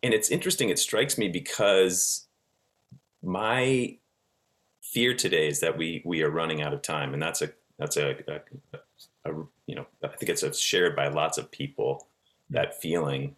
and 0.02 0.14
it's 0.14 0.30
interesting. 0.30 0.68
It 0.68 0.78
strikes 0.78 1.18
me 1.18 1.28
because 1.28 2.28
my 3.22 3.96
fear 4.82 5.14
today 5.14 5.48
is 5.48 5.60
that 5.60 5.76
we 5.76 6.02
we 6.04 6.22
are 6.22 6.30
running 6.30 6.62
out 6.62 6.72
of 6.72 6.82
time, 6.82 7.14
and 7.14 7.22
that's 7.22 7.42
a 7.42 7.50
that's 7.78 7.96
a, 7.96 8.16
a, 8.28 9.30
a, 9.30 9.34
you 9.66 9.74
know 9.74 9.86
I 10.02 10.08
think 10.08 10.30
it's 10.30 10.58
shared 10.58 10.96
by 10.96 11.08
lots 11.08 11.38
of 11.38 11.50
people 11.50 12.08
that 12.50 12.80
feeling 12.80 13.36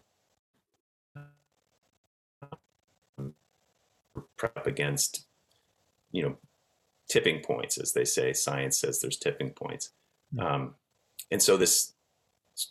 prep 4.36 4.66
against 4.66 5.26
you 6.12 6.22
know 6.22 6.36
tipping 7.08 7.40
points 7.40 7.76
as 7.76 7.92
they 7.92 8.04
say 8.04 8.32
science 8.32 8.78
says 8.78 9.00
there's 9.00 9.18
tipping 9.18 9.50
points 9.50 9.90
um, 10.38 10.74
and 11.30 11.42
so 11.42 11.56
this 11.56 11.92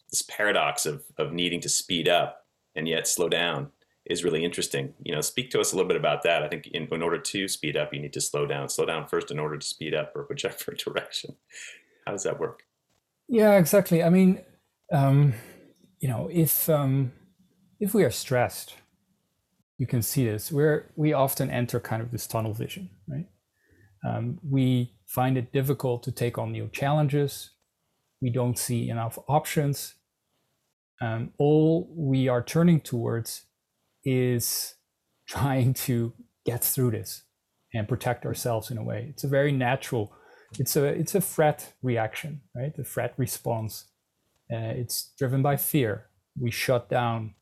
this 0.09 0.23
paradox 0.23 0.85
of 0.85 1.03
of 1.17 1.31
needing 1.31 1.59
to 1.59 1.69
speed 1.69 2.07
up 2.07 2.47
and 2.75 2.87
yet 2.87 3.07
slow 3.07 3.29
down 3.29 3.69
is 4.09 4.23
really 4.23 4.43
interesting. 4.43 4.93
You 5.03 5.13
know, 5.13 5.21
speak 5.21 5.51
to 5.51 5.59
us 5.59 5.71
a 5.71 5.75
little 5.75 5.87
bit 5.87 5.97
about 5.97 6.23
that. 6.23 6.43
I 6.43 6.47
think 6.47 6.67
in, 6.67 6.87
in 6.91 7.01
order 7.01 7.19
to 7.19 7.47
speed 7.47 7.77
up, 7.77 7.93
you 7.93 8.01
need 8.01 8.13
to 8.13 8.21
slow 8.21 8.45
down. 8.45 8.67
Slow 8.67 8.85
down 8.85 9.07
first 9.07 9.31
in 9.31 9.39
order 9.39 9.57
to 9.57 9.65
speed 9.65 9.93
up, 9.93 10.15
or 10.15 10.25
whichever 10.27 10.73
direction. 10.77 11.35
How 12.05 12.11
does 12.11 12.23
that 12.23 12.39
work? 12.39 12.63
Yeah, 13.27 13.57
exactly. 13.57 14.01
I 14.03 14.09
mean, 14.09 14.41
um, 14.91 15.33
you 15.99 16.09
know, 16.09 16.27
if 16.31 16.67
um, 16.69 17.13
if 17.79 17.93
we 17.93 18.03
are 18.03 18.11
stressed, 18.11 18.75
you 19.77 19.85
can 19.85 20.01
see 20.01 20.25
this. 20.25 20.51
Where 20.51 20.91
we 20.95 21.13
often 21.13 21.51
enter 21.51 21.79
kind 21.79 22.01
of 22.01 22.11
this 22.11 22.25
tunnel 22.25 22.53
vision, 22.53 22.89
right? 23.07 23.27
Um, 24.03 24.39
we 24.43 24.93
find 25.05 25.37
it 25.37 25.51
difficult 25.51 26.03
to 26.03 26.11
take 26.11 26.37
on 26.37 26.51
new 26.51 26.69
challenges. 26.71 27.51
We 28.21 28.29
don't 28.29 28.57
see 28.57 28.89
enough 28.89 29.19
options. 29.27 29.95
Um, 31.01 31.31
all 31.37 31.89
we 31.95 32.27
are 32.27 32.43
turning 32.43 32.81
towards 32.81 33.43
is 34.03 34.75
trying 35.27 35.73
to 35.73 36.13
get 36.45 36.63
through 36.63 36.91
this 36.91 37.23
and 37.73 37.87
protect 37.87 38.25
ourselves 38.25 38.71
in 38.71 38.77
a 38.77 38.83
way. 38.83 39.07
It's 39.09 39.23
a 39.23 39.27
very 39.27 39.51
natural. 39.51 40.11
It's 40.57 40.75
a 40.75 40.85
it's 40.85 41.13
a 41.13 41.21
threat 41.21 41.73
reaction, 41.83 42.41
right? 42.55 42.75
The 42.75 42.83
threat 42.83 43.13
response. 43.17 43.85
Uh, 44.51 44.73
it's 44.81 45.11
driven 45.17 45.43
by 45.43 45.57
fear. 45.57 46.07
We 46.39 46.49
shut 46.49 46.89
down, 46.89 47.35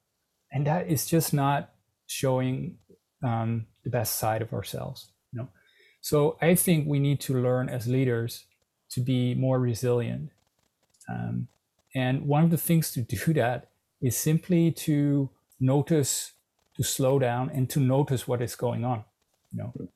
and 0.52 0.68
that 0.68 0.88
is 0.88 1.06
just 1.06 1.34
not 1.34 1.70
showing 2.08 2.80
um, 3.24 3.68
the 3.86 3.90
best 3.90 4.20
side 4.20 4.42
of 4.42 4.54
ourselves. 4.54 5.12
You 5.32 5.40
know, 5.40 5.50
so 6.02 6.38
I 6.42 6.56
think 6.56 6.88
we 6.88 7.00
need 7.00 7.22
to 7.22 7.42
learn 7.42 7.70
as 7.70 7.88
leaders 7.88 8.46
to 8.92 9.02
be 9.02 9.36
more 9.36 9.60
resilient. 9.60 10.32
Um, 11.10 11.48
and 11.96 12.28
one 12.28 12.44
of 12.44 12.52
the 12.52 12.58
things 12.58 12.92
to 12.92 13.02
do 13.02 13.34
that 13.34 13.70
is 14.02 14.18
simply 14.18 14.72
to 14.72 15.30
notice 15.60 16.34
to 16.77 16.84
slow 16.84 17.19
down 17.19 17.50
and 17.50 17.69
to 17.72 17.79
notice 17.79 18.27
what 18.27 18.41
is 18.41 18.55
going 18.55 18.86
on. 18.86 19.03
You 19.51 19.57
know, 19.60 19.89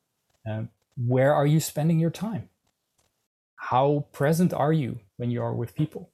um, 0.49 0.69
where 0.97 1.33
are 1.33 1.45
you 1.45 1.59
spending 1.59 1.99
your 1.99 2.09
time? 2.09 2.49
How 3.55 4.05
present 4.11 4.53
are 4.53 4.73
you 4.73 4.99
when 5.17 5.31
you 5.31 5.41
are 5.41 5.53
with 5.53 5.75
people? 5.75 6.09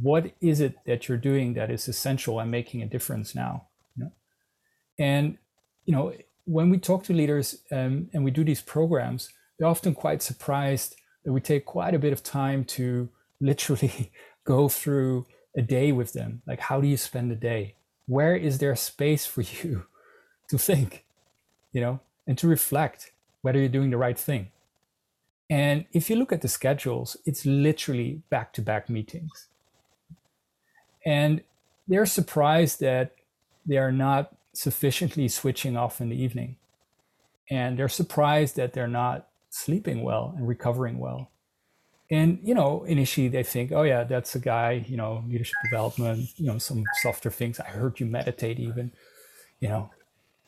What 0.00 0.32
is 0.40 0.60
it 0.60 0.76
that 0.86 1.08
you're 1.08 1.18
doing 1.18 1.54
that 1.54 1.70
is 1.70 1.88
essential 1.88 2.40
and 2.40 2.50
making 2.50 2.82
a 2.82 2.86
difference 2.86 3.34
now? 3.34 3.68
You 3.96 4.04
know? 4.04 4.12
And 4.98 5.38
you 5.84 5.94
know, 5.94 6.12
when 6.44 6.70
we 6.70 6.78
talk 6.78 7.04
to 7.04 7.12
leaders 7.12 7.62
um, 7.70 8.10
and 8.12 8.24
we 8.24 8.30
do 8.30 8.44
these 8.44 8.60
programs, 8.60 9.30
they're 9.58 9.68
often 9.68 9.94
quite 9.94 10.22
surprised 10.22 10.96
that 11.24 11.32
we 11.32 11.40
take 11.40 11.64
quite 11.64 11.94
a 11.94 11.98
bit 11.98 12.12
of 12.12 12.22
time 12.22 12.64
to 12.64 13.08
literally 13.40 14.10
go 14.44 14.68
through 14.68 15.26
a 15.56 15.62
day 15.62 15.92
with 15.92 16.12
them. 16.12 16.42
Like, 16.46 16.60
how 16.60 16.80
do 16.80 16.88
you 16.88 16.96
spend 16.96 17.30
a 17.32 17.36
day? 17.36 17.76
Where 18.10 18.34
is 18.34 18.58
there 18.58 18.74
space 18.74 19.24
for 19.24 19.40
you 19.62 19.86
to 20.48 20.58
think, 20.58 21.04
you 21.72 21.80
know, 21.80 22.00
and 22.26 22.36
to 22.36 22.48
reflect 22.48 23.12
whether 23.42 23.58
you're 23.58 23.68
doing 23.68 23.90
the 23.90 23.96
right 23.96 24.18
thing? 24.18 24.48
And 25.48 25.84
if 25.92 26.10
you 26.10 26.16
look 26.16 26.32
at 26.32 26.42
the 26.42 26.48
schedules, 26.48 27.16
it's 27.24 27.46
literally 27.46 28.22
back 28.28 28.52
to 28.54 28.62
back 28.62 28.88
meetings. 28.90 29.48
And 31.04 31.42
they're 31.88 32.06
surprised 32.06 32.80
that 32.80 33.14
they 33.66 33.78
are 33.78 33.92
not 33.92 34.34
sufficiently 34.52 35.28
switching 35.28 35.76
off 35.76 36.00
in 36.00 36.08
the 36.08 36.20
evening. 36.20 36.56
And 37.48 37.78
they're 37.78 37.88
surprised 37.88 38.56
that 38.56 38.72
they're 38.72 38.86
not 38.86 39.28
sleeping 39.50 40.02
well 40.02 40.34
and 40.36 40.46
recovering 40.46 40.98
well 40.98 41.30
and 42.10 42.38
you 42.42 42.54
know 42.54 42.84
initially 42.84 43.28
they 43.28 43.42
think 43.42 43.72
oh 43.72 43.82
yeah 43.82 44.04
that's 44.04 44.34
a 44.34 44.38
guy 44.38 44.84
you 44.88 44.96
know 44.96 45.22
leadership 45.28 45.54
development 45.64 46.28
you 46.36 46.46
know 46.46 46.58
some 46.58 46.82
softer 47.02 47.30
things. 47.30 47.60
I 47.60 47.64
heard 47.64 48.00
you 48.00 48.06
meditate 48.06 48.58
even 48.58 48.92
you 49.60 49.68
know. 49.68 49.90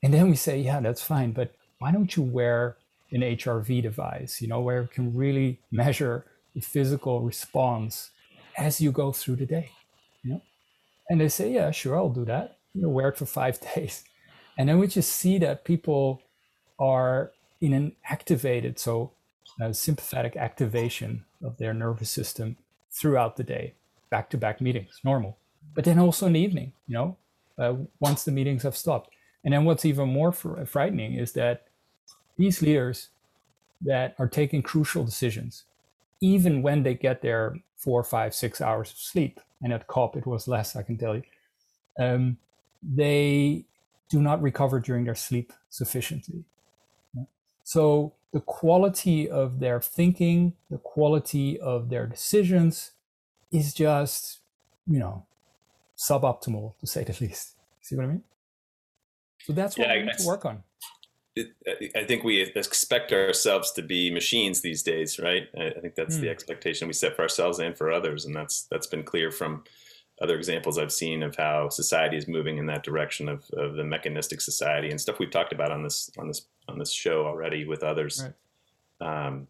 And 0.03 0.13
then 0.13 0.29
we 0.29 0.37
say 0.37 0.61
yeah 0.61 0.81
that's 0.81 1.03
fine 1.03 1.33
but 1.33 1.55
why 1.79 1.93
don't 1.93 2.17
you 2.17 2.23
wear 2.23 2.77
an 3.13 3.21
hrv 3.21 3.83
device 3.83 4.41
you 4.41 4.49
know 4.49 4.61
where 4.61 4.83
it 4.83 4.91
can 4.93 5.15
really 5.15 5.61
measure 5.71 6.25
the 6.55 6.61
physical 6.61 7.21
response 7.21 8.11
as 8.59 8.81
you 8.81 8.91
go 8.91 9.13
through 9.13 9.37
the 9.37 9.47
day 9.47 9.71
you 10.23 10.33
know? 10.33 10.43
And 11.09 11.21
they 11.21 11.29
say 11.29 11.53
yeah 11.53 11.71
sure 11.71 11.97
i'll 11.97 12.09
do 12.09 12.25
that. 12.25 12.57
You 12.75 12.83
know 12.83 12.89
wear 12.89 13.09
it 13.09 13.19
for 13.19 13.27
five 13.27 13.61
days. 13.75 14.05
And 14.59 14.69
then 14.69 14.79
we 14.79 14.87
just 14.87 15.13
see 15.13 15.39
that 15.39 15.65
people 15.65 16.23
are 16.79 17.33
in 17.61 17.73
an 17.73 17.93
activated 18.11 18.79
so 18.79 19.13
uh, 19.61 19.73
sympathetic 19.73 20.37
activation 20.37 21.25
of 21.43 21.57
their 21.59 21.75
nervous 21.75 22.11
system 22.11 22.57
throughout 22.91 23.37
the 23.37 23.45
day, 23.45 23.75
back 24.11 24.31
to 24.31 24.37
back 24.37 24.61
meetings, 24.61 25.01
normal. 25.05 25.37
But 25.75 25.85
then 25.85 25.99
also 25.99 26.27
in 26.27 26.35
the 26.35 26.41
evening, 26.41 26.73
you 26.87 26.95
know, 26.95 27.17
uh, 27.59 27.75
once 28.01 28.25
the 28.25 28.33
meetings 28.33 28.63
have 28.63 28.77
stopped. 28.77 29.11
And 29.45 29.53
then 29.53 29.65
what's 29.65 29.85
even 29.85 30.09
more 30.09 30.33
fr- 30.33 30.65
frightening 30.65 31.15
is 31.15 31.33
that 31.33 31.67
these 32.37 32.63
leaders 32.63 33.09
that 33.83 34.15
are 34.19 34.29
taking 34.29 34.63
crucial 34.63 35.05
decisions, 35.05 35.65
even 36.21 36.63
when 36.63 36.83
they 36.83 36.95
get 36.95 37.23
their 37.23 37.57
four, 37.77 38.05
five, 38.05 38.35
six 38.35 38.61
hours 38.61 38.91
of 38.91 38.99
sleep, 38.99 39.41
and 39.61 39.73
at 39.73 39.87
COP 39.87 40.17
it 40.17 40.27
was 40.27 40.49
less, 40.49 40.77
I 40.77 40.83
can 40.83 40.97
tell 40.97 41.17
you, 41.17 41.23
um, 41.99 42.39
they 42.83 43.65
do 44.09 44.21
not 44.21 44.43
recover 44.43 44.81
during 44.81 45.05
their 45.05 45.15
sleep 45.15 45.53
sufficiently. 45.71 46.45
So 47.65 48.13
the 48.33 48.41
quality 48.41 49.29
of 49.29 49.61
their 49.61 49.81
thinking, 49.81 50.55
the 50.71 50.79
quality 50.79 51.61
of 51.61 51.91
their 51.91 52.07
decisions 52.07 52.93
is 53.51 53.75
just, 53.75 54.41
you 54.87 54.99
know, 54.99 55.27
suboptimal 55.99 56.79
to 56.81 56.87
say 56.87 57.05
the 57.05 57.13
least. 57.21 57.57
See 57.83 57.97
what 57.97 58.05
I 58.05 58.09
mean? 58.09 58.23
So 59.45 59.53
that's 59.53 59.77
what 59.77 59.89
yeah, 59.89 59.97
we 59.97 60.03
need 60.05 60.19
to 60.19 60.27
work 60.27 60.45
on. 60.45 60.63
I 61.97 62.05
think 62.05 62.25
we 62.25 62.43
expect 62.43 63.11
ourselves 63.11 63.73
to 63.73 63.83
be 63.83 64.11
machines 64.11 64.61
these 64.61 64.83
days, 64.83 65.19
right? 65.19 65.49
I 65.59 65.81
think 65.81 65.95
that's 65.95 66.17
mm. 66.17 66.21
the 66.21 66.27
hmm. 66.27 66.33
expectation 66.33 66.87
we 66.87 66.93
set 66.93 67.17
for 67.17 67.23
ourselves 67.23 67.59
and 67.59 67.77
for 67.77 67.91
others, 67.91 68.27
and 68.27 68.37
that's 68.37 68.65
that's 68.71 68.87
been 68.87 69.03
clear 69.03 69.31
from 69.31 69.65
other 70.21 70.37
examples 70.37 70.79
I've 70.79 70.93
seen 70.93 71.23
of 71.23 71.35
how 71.35 71.71
society 71.71 72.19
is 72.19 72.29
moving 72.29 72.59
in 72.59 72.67
that 72.67 72.83
direction 72.83 73.31
of, 73.31 73.45
of 73.55 73.77
the 73.77 73.85
mechanistic 73.85 74.43
society 74.43 74.91
and 74.91 75.01
stuff 75.01 75.19
we've 75.19 75.31
talked 75.31 75.55
about 75.55 75.73
on 75.73 75.83
this 75.83 76.11
on 76.19 76.29
this 76.29 76.47
on 76.69 76.79
this 76.79 76.93
show 76.93 77.27
already 77.27 77.65
with 77.65 77.83
others. 77.83 78.25
Right. 79.01 79.27
Um, 79.27 79.49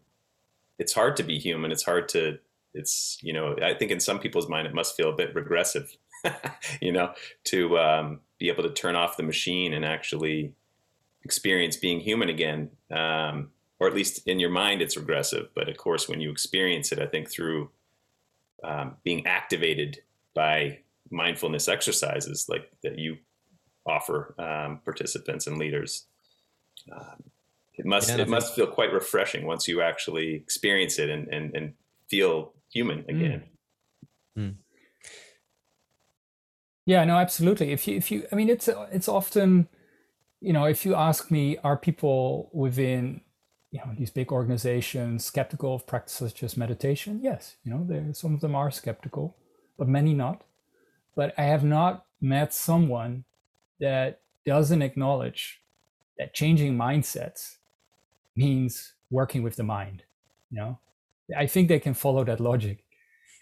it's 0.79 0.93
hard 0.93 1.15
to 1.17 1.23
be 1.23 1.39
human. 1.39 1.71
It's 1.71 1.83
hard 1.83 2.09
to. 2.09 2.39
It's 2.73 3.19
you 3.21 3.33
know 3.33 3.55
I 3.61 3.75
think 3.75 3.91
in 3.91 3.99
some 3.99 4.19
people's 4.19 4.49
mind 4.49 4.67
it 4.67 4.73
must 4.73 4.95
feel 4.95 5.09
a 5.09 5.15
bit 5.15 5.35
regressive, 5.35 5.95
you 6.81 6.91
know, 6.91 7.13
to 7.45 7.77
um, 7.77 8.19
be 8.39 8.49
able 8.49 8.63
to 8.63 8.71
turn 8.71 8.95
off 8.95 9.17
the 9.17 9.23
machine 9.23 9.73
and 9.73 9.85
actually 9.85 10.53
experience 11.23 11.77
being 11.77 11.99
human 11.99 12.29
again. 12.29 12.71
Um, 12.91 13.51
or 13.79 13.87
at 13.87 13.93
least 13.93 14.25
in 14.27 14.39
your 14.39 14.49
mind 14.49 14.81
it's 14.81 14.95
regressive, 14.95 15.49
but 15.53 15.67
of 15.67 15.77
course 15.77 16.07
when 16.07 16.21
you 16.21 16.31
experience 16.31 16.91
it, 16.91 16.99
I 16.99 17.05
think 17.05 17.29
through 17.29 17.69
um, 18.63 18.95
being 19.03 19.25
activated 19.27 19.99
by 20.33 20.79
mindfulness 21.11 21.67
exercises 21.67 22.47
like 22.49 22.71
that 22.81 22.97
you 22.97 23.17
offer 23.85 24.33
um, 24.39 24.79
participants 24.85 25.47
and 25.47 25.57
leaders. 25.57 26.05
Um, 26.91 27.23
it 27.75 27.85
must 27.85 28.09
yeah, 28.09 28.17
it 28.17 28.29
must 28.29 28.55
feel 28.55 28.67
quite 28.67 28.93
refreshing 28.93 29.45
once 29.45 29.67
you 29.67 29.81
actually 29.81 30.35
experience 30.35 30.99
it 30.99 31.09
and 31.09 31.27
and, 31.29 31.55
and 31.55 31.73
feel 32.07 32.53
human 32.71 33.03
mm. 33.03 33.09
again. 33.09 33.43
Mm. 34.37 34.43
Mm. 34.43 34.55
Yeah, 36.85 37.05
no, 37.05 37.17
absolutely. 37.17 37.71
If 37.71 37.87
you 37.87 37.95
if 37.97 38.11
you, 38.11 38.27
I 38.31 38.35
mean, 38.35 38.49
it's 38.49 38.69
it's 38.91 39.07
often, 39.07 39.67
you 40.41 40.53
know, 40.53 40.65
if 40.65 40.85
you 40.85 40.95
ask 40.95 41.31
me, 41.31 41.57
are 41.63 41.77
people 41.77 42.49
within 42.51 43.21
you 43.73 43.79
know 43.79 43.91
these 43.97 44.11
big 44.11 44.31
organizations 44.31 45.25
skeptical 45.25 45.73
of 45.73 45.87
practices 45.87 46.29
such 46.29 46.43
as 46.43 46.55
meditation 46.55 47.19
yes 47.23 47.55
you 47.63 47.71
know 47.73 47.83
there 47.89 48.13
some 48.13 48.33
of 48.35 48.39
them 48.39 48.53
are 48.53 48.69
skeptical 48.69 49.35
but 49.79 49.87
many 49.87 50.13
not 50.13 50.43
but 51.15 51.33
i 51.39 51.41
have 51.41 51.63
not 51.63 52.05
met 52.21 52.53
someone 52.53 53.23
that 53.79 54.19
doesn't 54.45 54.83
acknowledge 54.83 55.62
that 56.17 56.33
changing 56.33 56.77
mindsets 56.77 57.57
means 58.35 58.93
working 59.09 59.43
with 59.43 59.55
the 59.55 59.63
mind 59.63 60.03
you 60.53 60.61
know? 60.61 60.79
I 61.37 61.47
think 61.47 61.67
they 61.67 61.79
can 61.79 61.93
follow 61.93 62.23
that 62.25 62.39
logic. 62.39 62.83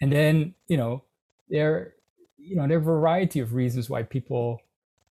And 0.00 0.10
then 0.10 0.54
you 0.66 0.76
know 0.76 1.04
there 1.48 1.94
you 2.38 2.56
know 2.56 2.66
there 2.66 2.78
are 2.78 2.80
a 2.80 2.84
variety 2.84 3.38
of 3.38 3.54
reasons 3.54 3.90
why 3.90 4.02
people 4.02 4.60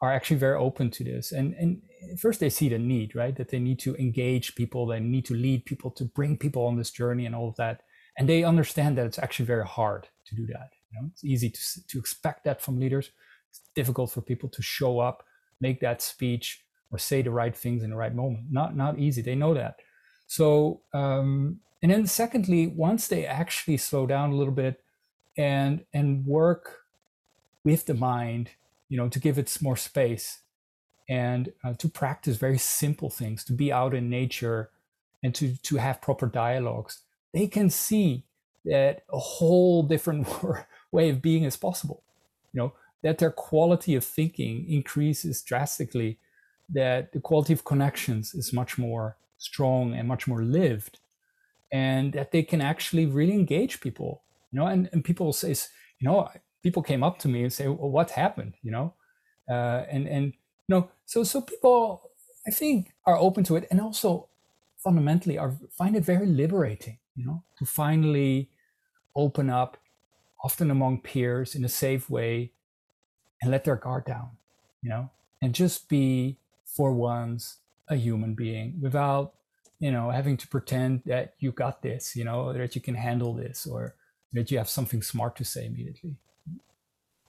are 0.02 0.12
actually 0.12 0.38
very 0.38 0.58
open 0.58 0.90
to 0.92 1.04
this. 1.04 1.32
And 1.32 1.54
and 1.54 1.82
first 2.20 2.40
they 2.40 2.50
see 2.50 2.70
the 2.70 2.80
need 2.80 3.16
right? 3.16 3.36
That 3.36 3.50
they 3.50 3.60
need 3.60 3.80
to 3.80 3.96
engage 3.96 4.56
people 4.56 4.88
they 4.88 5.00
need 5.00 5.26
to 5.26 5.36
lead 5.36 5.66
people 5.66 5.92
to 5.92 6.06
bring 6.06 6.38
people 6.38 6.66
on 6.66 6.78
this 6.78 6.92
journey 6.92 7.26
and 7.26 7.36
all 7.36 7.50
of 7.50 7.56
that. 7.58 7.82
And 8.18 8.28
they 8.28 8.44
understand 8.44 8.98
that 8.98 9.06
it's 9.06 9.20
actually 9.20 9.46
very 9.46 9.66
hard 9.66 10.08
to 10.26 10.36
do 10.36 10.46
that 10.48 10.72
you 10.92 11.02
know? 11.02 11.08
It's 11.12 11.24
easy 11.24 11.50
to, 11.50 11.88
to 11.88 12.00
expect 12.00 12.44
that 12.46 12.62
from 12.62 12.80
leaders. 12.80 13.12
It's 13.50 13.62
difficult 13.76 14.12
for 14.12 14.22
people 14.22 14.50
to 14.50 14.62
show 14.62 15.00
up 15.00 15.26
make 15.62 15.80
that 15.80 16.02
speech 16.02 16.66
or 16.94 17.00
say 17.00 17.22
the 17.22 17.32
right 17.32 17.56
things 17.56 17.84
in 17.84 17.90
the 17.90 17.96
right 17.96 18.16
moment. 18.16 18.46
Not 18.52 18.76
not 18.76 19.00
easy. 19.00 19.22
They 19.22 19.36
know 19.36 19.54
that. 19.54 19.80
So 20.28 20.82
um 20.94 21.60
and 21.82 21.92
then 21.92 22.08
secondly 22.08 22.68
once 22.68 23.08
they 23.08 23.26
actually 23.26 23.78
slow 23.78 24.06
down 24.08 24.32
a 24.32 24.36
little 24.36 24.54
bit 24.54 24.82
and 25.38 25.86
and 25.94 26.26
work 26.26 26.84
with 27.66 27.86
the 27.86 27.94
mind 27.94 28.52
you 28.90 28.98
know 28.98 29.10
to 29.10 29.20
give 29.20 29.38
it 29.38 29.58
more 29.62 29.76
space 29.76 30.40
and 31.10 31.52
uh, 31.64 31.74
to 31.74 31.90
practice 31.90 32.38
very 32.38 32.58
simple 32.58 33.10
things 33.10 33.44
to 33.44 33.54
be 33.54 33.72
out 33.72 33.94
in 33.94 34.10
nature 34.10 34.70
and 35.24 35.36
to 35.36 35.58
to 35.64 35.78
have 35.78 36.02
proper 36.02 36.28
dialogues 36.28 37.02
they 37.34 37.48
can 37.48 37.70
see 37.70 38.24
that 38.66 39.04
a 39.12 39.20
whole 39.20 39.84
different 39.84 40.28
way 40.92 41.10
of 41.10 41.22
being 41.22 41.44
is 41.44 41.58
possible. 41.58 42.04
You 42.54 42.62
know 42.62 42.74
that 43.02 43.18
their 43.18 43.32
quality 43.32 43.96
of 43.96 44.06
thinking 44.06 44.70
increases 44.70 45.42
drastically 45.42 46.20
that 46.70 47.12
the 47.14 47.20
quality 47.20 47.54
of 47.54 47.66
connections 47.66 48.34
is 48.34 48.54
much 48.54 48.78
more 48.78 49.18
strong 49.38 49.94
and 49.94 50.08
much 50.08 50.28
more 50.28 50.44
lived 50.44 51.00
and 51.72 52.14
that 52.14 52.32
they 52.32 52.44
can 52.44 52.62
actually 52.62 53.06
really 53.06 53.34
engage 53.34 53.82
people 53.82 54.24
you 54.52 54.60
know? 54.60 54.68
And, 54.68 54.90
and 54.92 55.04
people 55.04 55.34
say 55.34 55.50
you 56.00 56.08
know 56.08 56.30
people 56.62 56.84
came 56.84 57.04
up 57.04 57.20
to 57.20 57.28
me 57.28 57.44
and 57.44 57.52
say 57.52 57.68
well, 57.68 57.90
what 57.90 58.12
happened? 58.12 58.54
You 58.62 58.72
know? 58.72 58.94
Uh, 59.50 59.84
and 59.90 60.08
and 60.08 60.26
you 60.26 60.70
know 60.70 60.90
so 61.06 61.24
so 61.24 61.42
people 61.42 62.10
i 62.48 62.52
think 62.52 62.94
are 63.06 63.18
open 63.18 63.44
to 63.44 63.58
it 63.58 63.68
and 63.70 63.82
also 63.82 64.30
fundamentally 64.78 65.38
are 65.38 65.54
find 65.78 65.98
it 65.98 66.06
very 66.06 66.26
liberating 66.26 66.98
you 67.18 67.26
know 67.26 67.44
to 67.58 67.66
finally 67.66 68.50
open 69.14 69.50
up 69.50 69.76
often 70.46 70.72
among 70.72 71.02
peers 71.02 71.56
in 71.56 71.66
a 71.66 71.70
safe 71.70 72.10
way 72.10 72.54
and 73.42 73.52
let 73.52 73.66
their 73.66 73.76
guard 73.76 74.06
down 74.06 74.30
you 74.84 74.90
know? 74.90 75.10
And 75.42 75.56
just 75.56 75.90
be 75.90 76.38
for 76.76 76.94
once 76.94 77.58
a 77.90 77.96
human 77.96 78.34
being 78.34 78.80
without 78.82 79.34
you 79.80 79.92
know 79.92 80.10
having 80.10 80.38
to 80.38 80.48
pretend 80.48 81.02
that 81.06 81.34
you 81.40 81.52
got 81.52 81.82
this 81.82 82.16
you 82.16 82.24
know 82.24 82.54
that 82.54 82.76
you 82.76 82.82
can 82.82 82.96
handle 82.96 83.34
this 83.34 83.66
or 83.66 83.96
that 84.32 84.50
you 84.50 84.58
have 84.58 84.70
something 84.70 85.02
smart 85.02 85.36
to 85.36 85.44
say 85.44 85.66
immediately 85.66 86.16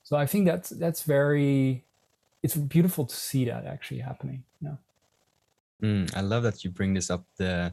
so 0.02 0.16
i 0.16 0.26
think 0.26 0.46
that's 0.46 0.70
that's 0.70 1.02
very 1.02 1.84
it's 2.44 2.54
beautiful 2.54 3.06
to 3.06 3.16
see 3.16 3.46
that 3.46 3.64
actually 3.64 4.00
happening. 4.00 4.44
Yeah. 4.60 4.76
Mm, 5.82 6.14
I 6.14 6.20
love 6.20 6.42
that 6.42 6.62
you 6.62 6.70
bring 6.70 6.92
this 6.92 7.10
up 7.10 7.24
the 7.38 7.72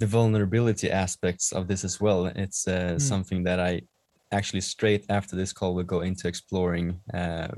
the 0.00 0.06
vulnerability 0.06 0.90
aspects 0.90 1.52
of 1.52 1.68
this 1.68 1.84
as 1.84 2.00
well. 2.00 2.26
It's 2.26 2.66
uh, 2.66 2.96
mm. 2.96 3.00
something 3.00 3.44
that 3.44 3.60
I 3.60 3.82
actually 4.32 4.60
straight 4.60 5.04
after 5.08 5.36
this 5.36 5.52
call 5.52 5.72
will 5.76 5.84
go 5.84 6.00
into 6.00 6.26
exploring 6.26 7.00
uh, 7.14 7.54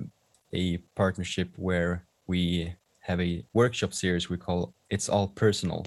a 0.53 0.77
partnership 0.95 1.49
where 1.57 2.05
we 2.27 2.75
have 3.07 3.21
a 3.21 3.45
workshop 3.53 3.93
series 3.95 4.29
we 4.29 4.37
call 4.37 4.75
"It's 4.91 5.09
All 5.09 5.29
Personal." 5.29 5.87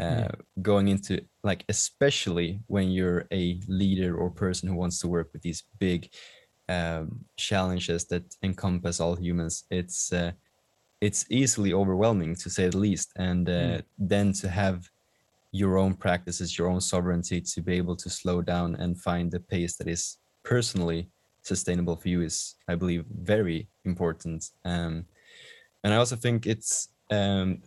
Uh, 0.00 0.28
going 0.62 0.86
into 0.86 1.20
like 1.42 1.64
especially 1.68 2.60
when 2.68 2.88
you're 2.88 3.26
a 3.32 3.60
leader 3.66 4.16
or 4.16 4.30
person 4.30 4.68
who 4.68 4.76
wants 4.76 5.00
to 5.00 5.08
work 5.08 5.28
with 5.32 5.42
these 5.42 5.64
big 5.80 6.08
um, 6.68 7.24
challenges 7.36 8.04
that 8.06 8.22
encompass 8.44 9.00
all 9.00 9.16
humans, 9.16 9.64
it's 9.70 10.12
uh, 10.12 10.30
it's 11.00 11.24
easily 11.30 11.72
overwhelming 11.72 12.34
to 12.36 12.50
say 12.50 12.68
the 12.68 12.78
least. 12.78 13.12
And 13.16 13.48
uh, 13.48 13.52
mm. 13.52 13.82
then 13.98 14.32
to 14.34 14.48
have 14.48 14.88
your 15.52 15.78
own 15.78 15.94
practices, 15.94 16.58
your 16.58 16.68
own 16.68 16.80
sovereignty, 16.80 17.40
to 17.40 17.62
be 17.62 17.74
able 17.74 17.96
to 17.96 18.10
slow 18.10 18.42
down 18.42 18.74
and 18.76 19.00
find 19.00 19.30
the 19.30 19.40
pace 19.40 19.76
that 19.76 19.88
is 19.88 20.18
personally 20.44 21.08
sustainable 21.42 21.96
for 21.96 22.08
you 22.08 22.22
is, 22.22 22.54
I 22.68 22.74
believe, 22.74 23.04
very 23.10 23.68
important. 23.84 24.50
Um, 24.64 25.06
and 25.84 25.94
I 25.94 25.96
also 25.96 26.16
think 26.16 26.46
it's 26.46 26.88
um, 27.10 27.62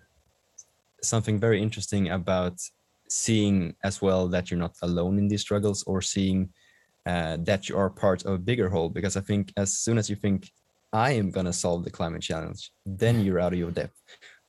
something 1.02 1.40
very 1.40 1.62
interesting 1.62 2.10
about 2.10 2.60
seeing 3.10 3.76
as 3.84 4.02
well 4.02 4.28
that 4.30 4.50
you're 4.50 4.60
not 4.60 4.76
alone 4.82 5.18
in 5.18 5.28
these 5.28 5.42
struggles 5.42 5.84
or 5.84 6.02
seeing 6.02 6.50
uh, 7.06 7.38
that 7.42 7.68
you 7.68 7.78
are 7.78 7.90
part 7.90 8.24
of 8.26 8.34
a 8.34 8.38
bigger 8.38 8.70
whole. 8.70 8.90
Because 8.90 9.18
I 9.18 9.22
think 9.22 9.52
as 9.58 9.78
soon 9.78 9.98
as 9.98 10.10
you 10.10 10.16
think 10.16 10.50
I 10.94 11.12
am 11.12 11.32
gonna 11.32 11.54
solve 11.54 11.84
the 11.84 11.92
climate 11.92 12.22
challenge, 12.22 12.72
then 12.86 13.24
you're 13.24 13.40
out 13.40 13.54
of 13.54 13.60
your 13.60 13.72
depth. 13.72 13.98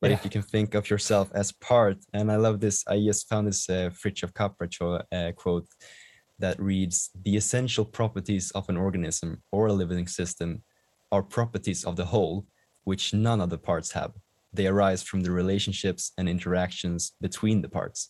But 0.01 0.09
yeah. 0.09 0.17
if 0.17 0.25
you 0.25 0.29
can 0.29 0.41
think 0.41 0.75
of 0.75 0.89
yourself 0.89 1.31
as 1.33 1.53
part, 1.53 1.97
and 2.13 2.29
I 2.31 2.35
love 2.35 2.59
this, 2.59 2.83
I 2.87 2.99
just 2.99 3.29
found 3.29 3.47
this 3.47 3.69
uh, 3.69 3.89
Fritjof 3.91 4.33
Capra 4.33 4.67
uh, 5.11 5.31
quote 5.31 5.67
that 6.39 6.59
reads: 6.59 7.09
"The 7.23 7.37
essential 7.37 7.85
properties 7.85 8.51
of 8.51 8.67
an 8.67 8.75
organism 8.75 9.41
or 9.51 9.67
a 9.67 9.73
living 9.73 10.07
system 10.07 10.63
are 11.13 11.23
properties 11.23 11.85
of 11.85 11.95
the 11.95 12.05
whole, 12.05 12.45
which 12.83 13.13
none 13.13 13.41
of 13.41 13.49
the 13.49 13.57
parts 13.57 13.91
have. 13.91 14.11
They 14.51 14.67
arise 14.67 15.03
from 15.03 15.21
the 15.21 15.31
relationships 15.31 16.11
and 16.17 16.29
interactions 16.29 17.13
between 17.21 17.61
the 17.61 17.69
parts." 17.69 18.09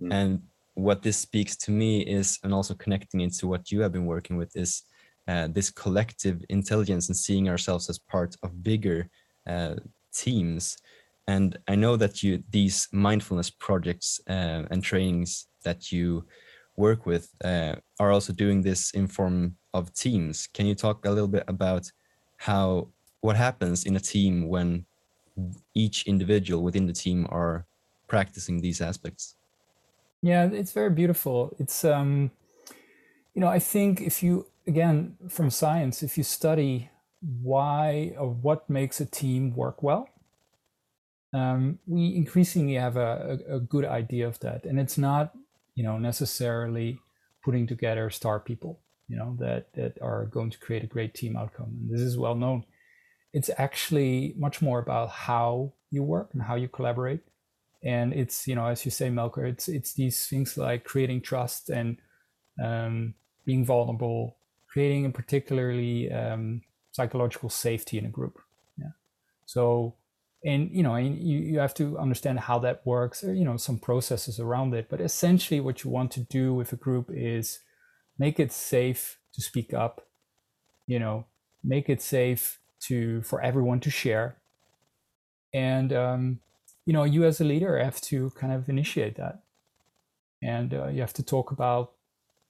Mm. 0.00 0.12
And 0.12 0.42
what 0.74 1.02
this 1.02 1.18
speaks 1.18 1.56
to 1.56 1.70
me 1.70 2.00
is, 2.00 2.38
and 2.42 2.54
also 2.54 2.74
connecting 2.74 3.20
into 3.20 3.46
what 3.46 3.70
you 3.70 3.82
have 3.82 3.92
been 3.92 4.06
working 4.06 4.36
with, 4.36 4.56
is 4.56 4.82
uh, 5.28 5.48
this 5.48 5.70
collective 5.70 6.42
intelligence 6.48 7.08
and 7.08 7.16
seeing 7.16 7.48
ourselves 7.48 7.88
as 7.90 7.98
part 7.98 8.36
of 8.42 8.62
bigger 8.62 9.08
uh, 9.46 9.76
teams. 10.12 10.78
And 11.28 11.58
I 11.68 11.76
know 11.76 11.96
that 11.96 12.22
you 12.22 12.42
these 12.50 12.88
mindfulness 12.92 13.50
projects 13.50 14.20
uh, 14.28 14.64
and 14.70 14.82
trainings 14.82 15.46
that 15.62 15.92
you 15.92 16.24
work 16.76 17.06
with 17.06 17.28
uh, 17.44 17.76
are 18.00 18.10
also 18.10 18.32
doing 18.32 18.62
this 18.62 18.90
in 18.92 19.06
form 19.06 19.56
of 19.74 19.92
teams. 19.94 20.48
Can 20.48 20.66
you 20.66 20.74
talk 20.74 21.04
a 21.04 21.10
little 21.10 21.28
bit 21.28 21.44
about 21.46 21.90
how 22.38 22.88
what 23.22 23.36
happens 23.36 23.84
in 23.84 23.96
a 23.96 24.00
team 24.00 24.48
when 24.48 24.84
each 25.74 26.06
individual 26.06 26.62
within 26.62 26.86
the 26.86 26.92
team 26.92 27.26
are 27.30 27.64
practicing 28.06 28.60
these 28.60 28.80
aspects? 28.80 29.36
Yeah, 30.20 30.44
it's 30.52 30.72
very 30.72 30.90
beautiful. 30.90 31.56
It's 31.58 31.84
um, 31.84 32.30
you 33.34 33.40
know, 33.40 33.48
I 33.48 33.58
think 33.58 34.00
if 34.00 34.22
you 34.22 34.46
again 34.66 35.16
from 35.28 35.50
science, 35.50 36.02
if 36.02 36.18
you 36.18 36.24
study 36.24 36.90
why 37.42 38.14
or 38.18 38.28
what 38.30 38.68
makes 38.68 39.00
a 39.00 39.06
team 39.06 39.54
work 39.54 39.82
well, 39.82 40.08
um, 41.32 41.78
we 41.86 42.14
increasingly 42.14 42.74
have 42.74 42.96
a, 42.96 43.40
a, 43.48 43.56
a 43.56 43.60
good 43.60 43.84
idea 43.84 44.26
of 44.26 44.38
that, 44.40 44.64
and 44.64 44.78
it's 44.78 44.98
not 44.98 45.32
you 45.74 45.82
know 45.82 45.98
necessarily 45.98 46.98
putting 47.42 47.66
together 47.66 48.10
star 48.10 48.38
people 48.38 48.78
you 49.08 49.16
know 49.16 49.36
that 49.38 49.72
that 49.74 50.00
are 50.00 50.26
going 50.26 50.50
to 50.50 50.58
create 50.58 50.84
a 50.84 50.86
great 50.86 51.14
team 51.14 51.36
outcome 51.36 51.70
and 51.80 51.90
this 51.90 52.00
is 52.00 52.18
well 52.18 52.34
known 52.34 52.64
it's 53.32 53.50
actually 53.58 54.34
much 54.36 54.60
more 54.60 54.78
about 54.78 55.10
how 55.10 55.72
you 55.90 56.02
work 56.02 56.30
and 56.32 56.42
how 56.42 56.54
you 56.54 56.68
collaborate. 56.68 57.20
And 57.82 58.12
it's 58.12 58.46
you 58.46 58.54
know 58.54 58.66
as 58.66 58.84
you 58.84 58.90
say 58.90 59.08
melker 59.08 59.48
it's 59.48 59.68
it's 59.68 59.94
these 59.94 60.26
things 60.28 60.56
like 60.56 60.84
creating 60.84 61.22
trust 61.22 61.68
and 61.68 61.98
um, 62.62 63.14
being 63.44 63.64
vulnerable 63.64 64.36
creating 64.68 65.04
a 65.04 65.10
particularly 65.10 66.10
um, 66.10 66.62
psychological 66.92 67.50
safety 67.50 67.98
in 67.98 68.06
a 68.06 68.08
group. 68.08 68.38
Yeah. 68.78 68.92
So 69.44 69.96
and 70.44 70.70
you 70.72 70.82
know 70.82 70.94
and 70.94 71.18
you, 71.18 71.38
you 71.38 71.58
have 71.58 71.74
to 71.74 71.98
understand 71.98 72.40
how 72.40 72.58
that 72.60 72.86
works 72.86 73.22
or 73.24 73.34
you 73.34 73.44
know 73.44 73.56
some 73.56 73.78
processes 73.78 74.38
around 74.38 74.74
it. 74.74 74.88
But 74.88 75.00
essentially 75.00 75.60
what 75.60 75.82
you 75.82 75.90
want 75.90 76.10
to 76.12 76.20
do 76.20 76.54
with 76.54 76.72
a 76.72 76.76
group 76.76 77.10
is 77.12 77.60
make 78.18 78.38
it 78.38 78.52
safe 78.52 79.18
to 79.34 79.40
speak 79.40 79.72
up 79.72 80.06
you 80.86 80.98
know 80.98 81.24
make 81.64 81.88
it 81.88 82.02
safe 82.02 82.60
to 82.88 83.22
for 83.22 83.40
everyone 83.42 83.80
to 83.80 83.90
share. 83.90 84.36
And 85.54 85.92
um, 85.92 86.40
you 86.86 86.92
know 86.92 87.04
you 87.04 87.24
as 87.24 87.40
a 87.40 87.44
leader 87.44 87.78
have 87.78 88.00
to 88.02 88.30
kind 88.30 88.52
of 88.52 88.68
initiate 88.68 89.16
that. 89.16 89.42
And 90.42 90.74
uh, 90.74 90.88
you 90.88 91.00
have 91.00 91.12
to 91.14 91.22
talk 91.22 91.52
about 91.52 91.92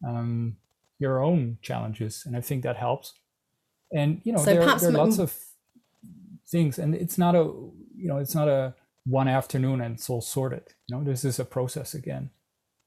um, 0.07 0.57
your 0.99 1.23
own 1.23 1.59
challenges 1.61 2.23
and 2.25 2.37
i 2.37 2.41
think 2.41 2.63
that 2.63 2.77
helps. 2.77 3.15
And 3.93 4.21
you 4.25 4.33
know 4.33 4.39
so 4.39 4.45
there, 4.47 4.79
there, 4.79 4.89
are 4.89 4.93
lots 4.93 5.19
of 5.19 5.35
things 6.49 6.79
and 6.79 6.95
it's 6.95 7.19
not 7.19 7.35
a 7.35 7.45
you 7.97 8.09
know 8.09 8.19
it's 8.19 8.35
not 8.35 8.49
a 8.49 8.75
one 9.05 9.29
afternoon 9.29 9.81
and 9.81 9.95
it's 9.95 10.09
all 10.09 10.21
sorted. 10.21 10.63
You 10.87 10.97
know, 10.97 11.05
this 11.05 11.25
is 11.25 11.39
a 11.39 11.45
process 11.45 11.95
again 11.95 12.31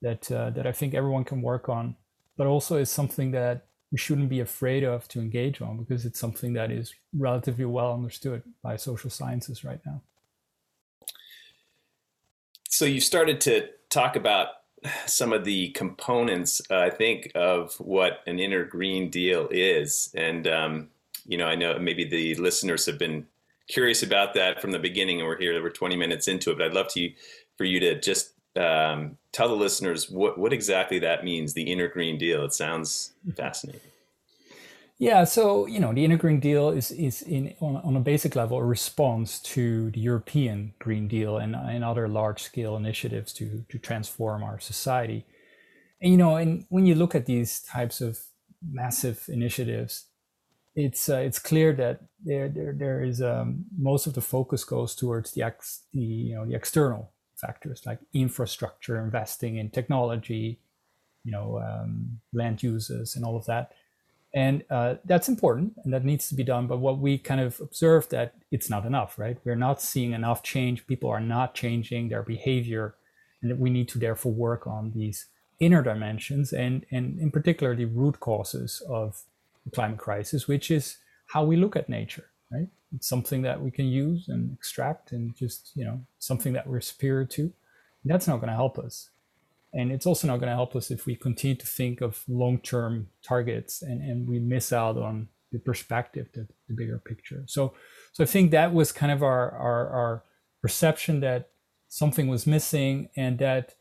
that 0.02 0.32
uh, 0.32 0.50
that 0.52 0.68
I 0.68 0.72
think 0.72 0.94
everyone 0.94 1.24
can 1.24 1.42
work 1.42 1.70
on, 1.70 1.96
but 2.38 2.48
also 2.48 2.78
is 2.78 2.90
something 2.90 3.32
that 3.32 3.66
we 3.96 4.00
shouldn't 4.00 4.28
be 4.28 4.42
afraid 4.42 4.84
of 4.84 5.08
to 5.08 5.22
engage 5.22 5.62
on 5.62 5.78
because 5.78 6.06
it's 6.06 6.20
something 6.20 6.52
that 6.52 6.70
is 6.70 6.94
relatively 7.18 7.64
well 7.64 7.94
understood 7.94 8.44
by 8.62 8.76
social 8.76 9.10
sciences 9.10 9.64
right 9.64 9.80
now. 9.86 10.02
So 12.68 12.84
you 12.84 13.00
started 13.00 13.40
to 13.42 13.70
talk 13.90 14.18
about 14.18 14.48
some 15.06 15.32
of 15.32 15.46
the 15.46 15.70
components, 15.70 16.62
uh, 16.70 16.80
I 16.80 16.90
think, 16.90 17.32
of 17.36 17.76
what 17.76 18.20
an 18.28 18.38
inner 18.38 18.66
Green 18.66 19.10
Deal 19.10 19.48
is, 19.50 20.14
and 20.14 20.46
um, 20.46 20.90
you 21.26 21.38
know, 21.38 21.48
I 21.48 21.56
know 21.56 21.80
maybe 21.80 22.04
the 22.04 22.36
listeners 22.36 22.86
have 22.88 23.00
been 23.00 23.26
curious 23.70 24.04
about 24.04 24.34
that 24.34 24.60
from 24.60 24.72
the 24.72 24.80
beginning, 24.80 25.22
and 25.22 25.28
we're 25.30 25.40
here, 25.40 25.64
we're 25.64 25.70
20 25.70 25.96
minutes 25.96 26.28
into 26.28 26.52
it. 26.52 26.58
But 26.58 26.66
I'd 26.66 26.74
love 26.74 26.90
to 26.90 27.10
for 27.58 27.64
you 27.64 27.80
to 27.80 27.98
just 27.98 28.34
um, 28.58 29.18
tell 29.32 29.48
the 29.48 29.56
listeners 29.56 30.10
what 30.10 30.38
what 30.38 30.54
exactly 30.54 31.00
that 31.00 31.24
means, 31.24 31.54
the 31.54 31.72
inner 31.72 31.88
Green 31.88 32.18
Deal. 32.18 32.44
It 32.46 32.54
sounds 32.54 33.14
fascinating. 33.36 33.82
Yeah, 34.98 35.26
so 35.26 35.66
you 35.66 35.80
know, 35.80 35.94
the 35.94 36.06
inner 36.06 36.18
Green 36.18 36.40
Deal 36.40 36.70
is 36.70 36.92
is 36.92 37.22
in 37.22 37.54
on, 37.60 37.78
on 37.78 37.96
a 37.98 38.00
basic 38.00 38.36
level 38.36 38.58
a 38.58 38.64
response 38.64 39.40
to 39.40 39.92
the 39.92 40.00
European 40.00 40.74
Green 40.80 41.08
Deal 41.08 41.38
and, 41.38 41.54
and 41.56 41.84
other 41.84 42.08
large 42.08 42.42
scale 42.42 42.78
initiatives 42.78 43.34
to 43.34 43.66
to 43.70 43.78
transform 43.78 44.42
our 44.44 44.60
society. 44.60 45.26
And 46.02 46.12
you 46.12 46.18
know, 46.18 46.38
and 46.38 46.66
when 46.70 46.86
you 46.86 46.96
look 46.96 47.14
at 47.14 47.26
these 47.26 47.62
types 47.62 48.00
of 48.00 48.20
massive 48.62 49.26
initiatives, 49.28 50.06
it's 50.76 51.10
uh, 51.10 51.18
it's 51.18 51.40
clear 51.40 51.74
that 51.74 52.02
there 52.24 52.48
there 52.48 52.74
there 52.74 53.04
is 53.04 53.22
um, 53.22 53.66
most 53.78 54.08
of 54.08 54.14
the 54.14 54.22
focus 54.22 54.64
goes 54.64 54.96
towards 54.96 55.32
the 55.32 55.44
ex 55.44 55.84
the 55.94 56.00
you 56.00 56.36
know 56.36 56.46
the 56.46 56.56
external 56.56 57.12
factors 57.46 57.84
like 57.86 58.00
infrastructure, 58.14 58.98
investing 59.04 59.58
in 59.58 59.70
technology, 59.70 60.60
you 61.24 61.32
know, 61.32 61.60
um, 61.60 62.20
land 62.34 62.64
uses, 62.64 63.16
and 63.16 63.26
all 63.26 63.36
of 63.36 63.46
that. 63.46 63.72
And 64.34 64.66
uh, 64.70 64.96
that's 65.06 65.30
important 65.30 65.74
and 65.84 65.94
that 65.94 66.04
needs 66.04 66.28
to 66.28 66.36
be 66.36 66.44
done 66.44 66.68
but 66.68 66.80
what 66.80 67.00
we 67.00 67.18
kind 67.18 67.40
of 67.40 67.62
observed 67.62 68.12
that 68.12 68.34
it's 68.52 68.70
not 68.70 68.86
enough 68.86 69.18
right? 69.18 69.38
We're 69.46 69.56
not 69.56 69.82
seeing 69.82 70.12
enough 70.12 70.44
change. 70.44 70.86
People 70.88 71.10
are 71.10 71.22
not 71.22 71.56
changing 71.56 72.10
their 72.10 72.22
behavior 72.22 72.96
and 73.42 73.58
we 73.58 73.70
need 73.70 73.88
to 73.90 73.98
therefore 73.98 74.34
work 74.34 74.68
on 74.68 74.92
these 74.94 75.28
inner 75.60 75.82
dimensions 75.82 76.52
and 76.52 76.86
and 76.92 77.18
in 77.20 77.32
particular 77.32 77.76
the 77.76 77.86
root 77.86 78.20
causes 78.20 78.84
of 78.90 79.22
the 79.64 79.72
climate 79.72 79.98
crisis 79.98 80.50
which 80.50 80.70
is 80.70 80.98
how 81.28 81.46
we 81.46 81.56
look 81.56 81.78
at 81.78 81.88
nature 81.88 82.26
right? 82.52 82.68
It's 82.96 83.08
something 83.08 83.42
that 83.44 83.62
we 83.62 83.72
can 83.72 83.88
use 83.88 84.28
and 84.28 84.54
extract 84.54 85.12
and 85.12 85.36
just 85.36 85.72
you 85.76 85.86
know 85.86 86.02
something 86.20 86.54
that 86.54 86.68
we're 86.68 86.82
superior 86.82 87.26
to. 87.26 87.52
That's 88.04 88.28
not 88.28 88.38
going 88.38 88.50
to 88.50 88.56
help 88.56 88.78
us. 88.78 89.10
And 89.74 89.92
it's 89.92 90.06
also 90.06 90.28
not 90.28 90.38
going 90.38 90.50
to 90.50 90.56
help 90.56 90.74
us 90.76 90.90
if 90.90 91.06
we 91.06 91.16
continue 91.16 91.58
to 91.58 91.66
think 91.66 92.00
of 92.00 92.24
long-term 92.30 93.10
targets 93.22 93.82
and, 93.82 94.02
and 94.02 94.28
we 94.28 94.40
miss 94.40 94.72
out 94.72 94.96
on 94.96 95.28
the 95.52 95.60
perspective, 95.60 96.28
the, 96.34 96.48
the 96.70 96.74
bigger 96.74 96.98
picture. 96.98 97.44
So, 97.48 97.74
so 98.14 98.24
I 98.24 98.28
think 98.28 98.52
that 98.52 98.74
was 98.74 98.94
kind 98.94 99.12
of 99.12 99.22
our, 99.22 99.52
our, 99.52 99.90
our 99.90 100.24
perception 100.62 101.20
that 101.22 101.50
something 101.90 102.28
was 102.28 102.48
missing 102.48 103.10
and 103.18 103.38
that 103.40 103.76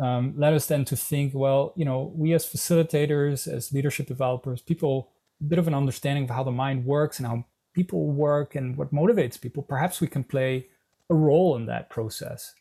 um, 0.00 0.34
led 0.36 0.54
us 0.54 0.66
then 0.66 0.84
to 0.86 0.96
think, 0.96 1.34
well, 1.34 1.74
you 1.76 1.84
know, 1.84 2.12
we 2.14 2.32
as 2.32 2.46
facilitators, 2.46 3.52
as 3.52 3.72
leadership 3.72 4.06
developers, 4.06 4.62
people, 4.62 5.10
a 5.40 5.44
bit 5.44 5.58
of 5.58 5.68
an 5.68 5.74
understanding 5.74 6.24
of 6.24 6.30
how 6.30 6.42
the 6.42 6.50
mind 6.50 6.84
works 6.84 7.18
and 7.18 7.26
how 7.26 7.44
people 7.78 8.10
work 8.28 8.56
and 8.56 8.76
what 8.76 8.92
motivates 8.92 9.40
people, 9.40 9.62
perhaps 9.62 10.00
we 10.00 10.08
can 10.08 10.24
play 10.24 10.66
a 11.10 11.14
role 11.14 11.54
in 11.56 11.66
that 11.66 11.88
process. 11.90 12.52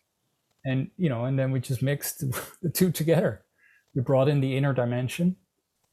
And 0.63 0.91
you 0.97 1.09
know 1.09 1.25
and 1.25 1.37
then 1.39 1.49
we 1.51 1.59
just 1.59 1.81
mixed 1.81 2.17
the 2.61 2.69
two 2.69 2.91
together. 2.91 3.41
We 3.95 4.01
brought 4.01 4.29
in 4.29 4.41
the 4.41 4.55
inner 4.57 4.73
dimension. 4.73 5.37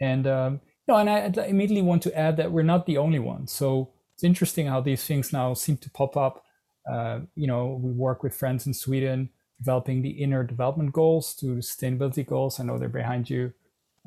And 0.00 0.26
um, 0.26 0.52
you 0.86 0.88
know 0.88 0.98
and 1.00 1.08
I, 1.08 1.42
I 1.42 1.46
immediately 1.46 1.88
want 1.90 2.02
to 2.02 2.18
add 2.26 2.36
that 2.36 2.52
we're 2.52 2.72
not 2.74 2.84
the 2.84 2.98
only 2.98 3.18
ones. 3.18 3.50
So 3.52 3.90
it's 4.14 4.24
interesting 4.24 4.66
how 4.66 4.80
these 4.82 5.04
things 5.04 5.32
now 5.32 5.54
seem 5.54 5.78
to 5.78 5.90
pop 5.90 6.16
up. 6.16 6.44
Uh, 6.92 7.20
you 7.34 7.46
know 7.46 7.80
we 7.82 7.92
work 7.92 8.22
with 8.22 8.36
friends 8.36 8.66
in 8.66 8.74
sweden 8.74 9.30
developing 9.58 10.02
the 10.02 10.16
inner 10.24 10.44
development 10.44 10.92
goals 10.92 11.34
to 11.36 11.46
sustainability 11.70 12.26
goals. 12.26 12.60
I 12.60 12.64
know 12.64 12.76
they're 12.76 13.00
behind 13.02 13.30
you. 13.30 13.52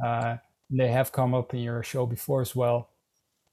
Uh, 0.05 0.35
they 0.69 0.89
have 0.89 1.11
come 1.11 1.33
up 1.33 1.53
in 1.53 1.61
your 1.61 1.81
show 1.81 2.05
before 2.05 2.41
as 2.41 2.55
well. 2.55 2.89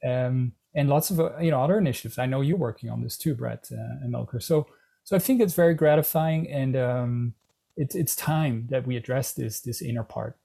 Um, 0.07 0.53
and 0.75 0.89
lots 0.89 1.11
of 1.11 1.21
uh, 1.21 1.37
you 1.39 1.51
know 1.51 1.63
other 1.63 1.79
initiatives 1.79 2.19
i 2.19 2.27
know 2.27 2.41
you're 2.41 2.57
working 2.57 2.91
on 2.91 3.03
this 3.03 3.17
too 3.17 3.35
brett 3.35 3.69
uh, 3.73 4.03
and 4.03 4.13
melker 4.13 4.43
so 4.43 4.67
so 5.05 5.15
I 5.15 5.19
think 5.19 5.43
it's 5.43 5.55
very 5.55 5.75
gratifying, 5.75 6.51
and 6.51 6.75
um, 6.77 7.35
it's 7.77 7.95
it's 7.95 8.17
time 8.17 8.67
that 8.71 8.87
we 8.87 8.97
address 8.97 9.33
this 9.33 9.61
this 9.61 9.83
inner 9.83 10.03
part. 10.03 10.37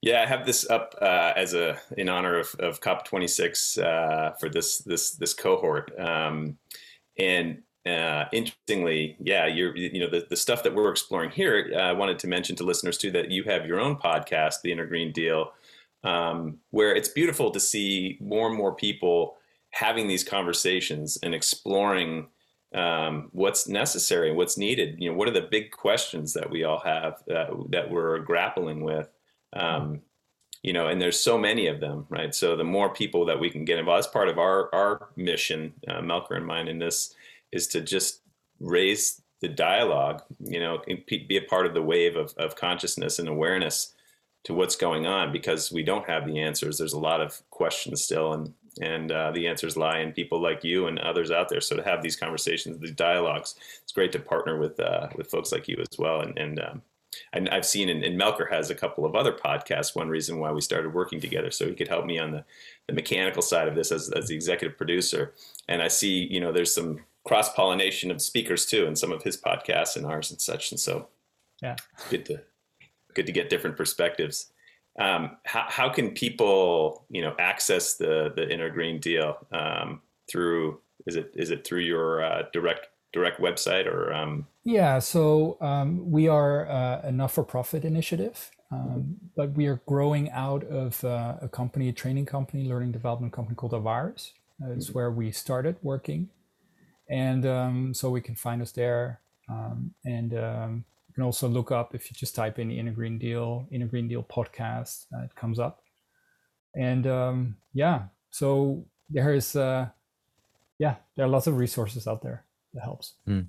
Yeah, 0.00 0.22
I 0.22 0.26
have 0.26 0.46
this 0.46 0.68
up 0.70 0.94
uh, 1.02 1.32
as 1.34 1.54
a 1.54 1.78
in 1.98 2.08
honor 2.08 2.38
of, 2.38 2.54
of 2.60 2.80
COP26 2.80 3.82
uh, 3.82 4.32
for 4.38 4.48
this 4.48 4.78
this 4.78 5.10
this 5.12 5.34
cohort, 5.34 5.92
um, 5.98 6.58
and 7.18 7.62
uh, 7.84 8.26
interestingly, 8.32 9.16
yeah, 9.18 9.46
you're 9.46 9.76
you 9.76 9.98
know 9.98 10.08
the, 10.08 10.24
the 10.30 10.36
stuff 10.36 10.62
that 10.62 10.76
we're 10.76 10.90
exploring 10.90 11.30
here. 11.30 11.72
Uh, 11.74 11.78
I 11.78 11.92
wanted 11.92 12.20
to 12.20 12.28
mention 12.28 12.54
to 12.56 12.64
listeners 12.64 12.98
too 12.98 13.10
that 13.10 13.32
you 13.32 13.42
have 13.44 13.66
your 13.66 13.80
own 13.80 13.96
podcast, 13.96 14.62
The 14.62 14.70
Inner 14.70 14.86
Green 14.86 15.10
Deal, 15.10 15.52
um, 16.04 16.58
where 16.70 16.94
it's 16.94 17.08
beautiful 17.08 17.50
to 17.50 17.58
see 17.58 18.18
more 18.20 18.46
and 18.46 18.56
more 18.56 18.74
people 18.74 19.36
having 19.70 20.06
these 20.06 20.22
conversations 20.22 21.18
and 21.22 21.34
exploring 21.34 22.28
um, 22.74 23.28
what's 23.32 23.66
necessary, 23.66 24.32
what's 24.32 24.58
needed. 24.58 24.96
You 24.98 25.10
know, 25.10 25.16
what 25.16 25.28
are 25.28 25.32
the 25.32 25.48
big 25.50 25.70
questions 25.70 26.32
that 26.34 26.50
we 26.50 26.64
all 26.64 26.80
have 26.80 27.22
uh, 27.28 27.46
that 27.70 27.90
we're 27.90 28.18
grappling 28.18 28.84
with? 28.84 29.08
Um, 29.52 30.02
you 30.62 30.72
know, 30.72 30.88
and 30.88 31.00
there's 31.00 31.20
so 31.20 31.38
many 31.38 31.66
of 31.66 31.80
them, 31.80 32.06
right? 32.08 32.34
So 32.34 32.56
the 32.56 32.64
more 32.64 32.92
people 32.92 33.26
that 33.26 33.38
we 33.38 33.50
can 33.50 33.64
get 33.64 33.78
involved, 33.78 34.00
as 34.00 34.06
part 34.06 34.28
of 34.28 34.38
our 34.38 34.74
our 34.74 35.08
mission, 35.16 35.74
uh, 35.88 36.00
Melker 36.00 36.36
and 36.36 36.46
mine 36.46 36.68
in 36.68 36.78
this, 36.78 37.14
is 37.52 37.66
to 37.68 37.80
just 37.80 38.22
raise 38.60 39.20
the 39.40 39.48
dialogue. 39.48 40.22
You 40.40 40.60
know, 40.60 40.82
be 41.06 41.36
a 41.36 41.48
part 41.48 41.66
of 41.66 41.74
the 41.74 41.82
wave 41.82 42.16
of 42.16 42.34
of 42.36 42.56
consciousness 42.56 43.18
and 43.18 43.28
awareness 43.28 43.94
to 44.44 44.54
what's 44.54 44.76
going 44.76 45.06
on 45.06 45.32
because 45.32 45.72
we 45.72 45.82
don't 45.82 46.08
have 46.08 46.26
the 46.26 46.40
answers. 46.40 46.78
There's 46.78 46.92
a 46.92 46.98
lot 46.98 47.20
of 47.20 47.42
questions 47.50 48.02
still, 48.02 48.32
and 48.32 48.54
and 48.80 49.12
uh, 49.12 49.30
the 49.30 49.46
answers 49.46 49.76
lie 49.76 50.00
in 50.00 50.12
people 50.12 50.40
like 50.40 50.64
you 50.64 50.86
and 50.88 50.98
others 50.98 51.30
out 51.30 51.48
there. 51.48 51.60
So 51.60 51.76
to 51.76 51.84
have 51.84 52.02
these 52.02 52.16
conversations, 52.16 52.78
these 52.78 52.90
dialogues, 52.90 53.54
it's 53.82 53.92
great 53.92 54.12
to 54.12 54.18
partner 54.18 54.58
with 54.58 54.78
uh, 54.80 55.08
with 55.16 55.30
folks 55.30 55.52
like 55.52 55.68
you 55.68 55.76
as 55.78 55.98
well. 55.98 56.20
And 56.20 56.38
and, 56.38 56.60
um, 56.60 56.82
and 57.32 57.48
I've 57.50 57.66
seen, 57.66 57.88
and, 57.88 58.02
and, 58.02 58.20
Melker 58.20 58.50
has 58.50 58.70
a 58.70 58.74
couple 58.74 59.04
of 59.04 59.14
other 59.14 59.32
podcasts. 59.32 59.94
One 59.94 60.08
reason 60.08 60.40
why 60.40 60.50
we 60.50 60.60
started 60.60 60.92
working 60.92 61.20
together, 61.20 61.52
so 61.52 61.66
he 61.66 61.74
could 61.74 61.86
help 61.86 62.06
me 62.06 62.18
on 62.18 62.32
the, 62.32 62.44
the 62.88 62.92
mechanical 62.92 63.40
side 63.40 63.68
of 63.68 63.76
this 63.76 63.92
as, 63.92 64.10
as 64.10 64.26
the 64.26 64.34
executive 64.34 64.76
producer. 64.76 65.32
And 65.68 65.80
I 65.80 65.86
see, 65.86 66.26
you 66.28 66.40
know, 66.40 66.50
there's 66.50 66.74
some 66.74 67.04
cross 67.24 67.54
pollination 67.54 68.10
of 68.10 68.20
speakers 68.20 68.66
too, 68.66 68.86
in 68.86 68.96
some 68.96 69.12
of 69.12 69.22
his 69.22 69.36
podcasts 69.36 69.94
and 69.96 70.04
ours 70.04 70.32
and 70.32 70.40
such. 70.40 70.72
And 70.72 70.80
so, 70.80 71.06
yeah, 71.62 71.76
good 72.10 72.26
to 72.26 72.40
good 73.14 73.26
to 73.26 73.32
get 73.32 73.50
different 73.50 73.76
perspectives. 73.76 74.52
Um, 74.98 75.38
how, 75.44 75.66
how 75.68 75.88
can 75.88 76.10
people 76.10 77.04
you 77.10 77.22
know 77.22 77.34
access 77.38 77.94
the 77.94 78.32
the 78.34 78.48
inner 78.48 78.70
green 78.70 79.00
deal 79.00 79.36
um, 79.52 80.02
through 80.30 80.80
is 81.06 81.16
it 81.16 81.32
is 81.34 81.50
it 81.50 81.66
through 81.66 81.80
your 81.80 82.24
uh, 82.24 82.42
direct 82.52 82.88
direct 83.12 83.40
website 83.40 83.86
or 83.86 84.12
um... 84.12 84.46
yeah 84.64 84.98
so 84.98 85.56
um, 85.60 86.10
we 86.10 86.26
are 86.26 86.68
uh, 86.68 87.00
a 87.04 87.12
not-for-profit 87.12 87.84
initiative 87.84 88.50
um, 88.72 89.16
but 89.36 89.52
we 89.52 89.66
are 89.66 89.80
growing 89.86 90.30
out 90.30 90.64
of 90.64 91.02
uh, 91.04 91.36
a 91.40 91.48
company 91.48 91.88
a 91.88 91.92
training 91.92 92.26
company 92.26 92.68
learning 92.68 92.92
development 92.92 93.32
company 93.32 93.54
called 93.54 93.72
Avaris. 93.72 94.32
It's 94.68 94.86
mm-hmm. 94.86 94.92
where 94.94 95.10
we 95.10 95.30
started 95.32 95.76
working. 95.82 96.28
And 97.08 97.44
um, 97.44 97.94
so 97.94 98.10
we 98.10 98.20
can 98.20 98.34
find 98.34 98.62
us 98.62 98.72
there 98.72 99.20
and 100.04 100.84
can 101.14 101.24
also 101.24 101.48
look 101.48 101.70
up 101.70 101.94
if 101.94 102.10
you 102.10 102.16
just 102.16 102.34
type 102.34 102.58
in 102.58 102.70
Inner 102.70 102.90
Green 102.90 103.18
Deal, 103.18 103.66
Inner 103.70 103.86
Green 103.86 104.08
Deal 104.08 104.22
podcast, 104.22 105.06
uh, 105.14 105.22
it 105.22 105.34
comes 105.34 105.58
up. 105.58 105.82
And 106.76 107.06
um, 107.06 107.56
yeah, 107.72 108.04
so 108.30 108.84
there 109.08 109.32
is, 109.32 109.54
uh, 109.54 109.88
yeah, 110.78 110.96
there 111.16 111.24
are 111.24 111.28
lots 111.28 111.46
of 111.46 111.56
resources 111.56 112.08
out 112.08 112.20
there 112.22 112.44
that 112.72 112.82
helps. 112.82 113.14
Mm. 113.28 113.48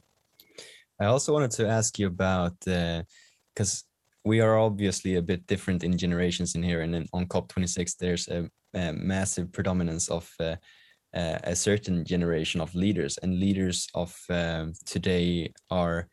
I 0.99 1.05
also 1.05 1.33
wanted 1.33 1.51
to 1.51 1.67
ask 1.67 1.99
you 1.99 2.07
about 2.07 2.57
because 2.59 3.83
uh, 3.83 3.89
we 4.25 4.39
are 4.39 4.57
obviously 4.57 5.15
a 5.15 5.21
bit 5.21 5.45
different 5.47 5.83
in 5.83 5.97
generations 5.97 6.55
in 6.55 6.63
here, 6.63 6.81
and 6.81 7.07
on 7.13 7.25
COP26 7.25 7.97
there's 7.97 8.27
a, 8.27 8.49
a 8.73 8.93
massive 8.93 9.51
predominance 9.51 10.07
of 10.09 10.31
uh, 10.39 10.55
uh, 11.13 11.39
a 11.43 11.55
certain 11.55 12.05
generation 12.05 12.61
of 12.61 12.73
leaders, 12.75 13.17
and 13.17 13.39
leaders 13.39 13.87
of 13.93 14.15
um, 14.29 14.73
today 14.85 15.51
are 15.69 16.07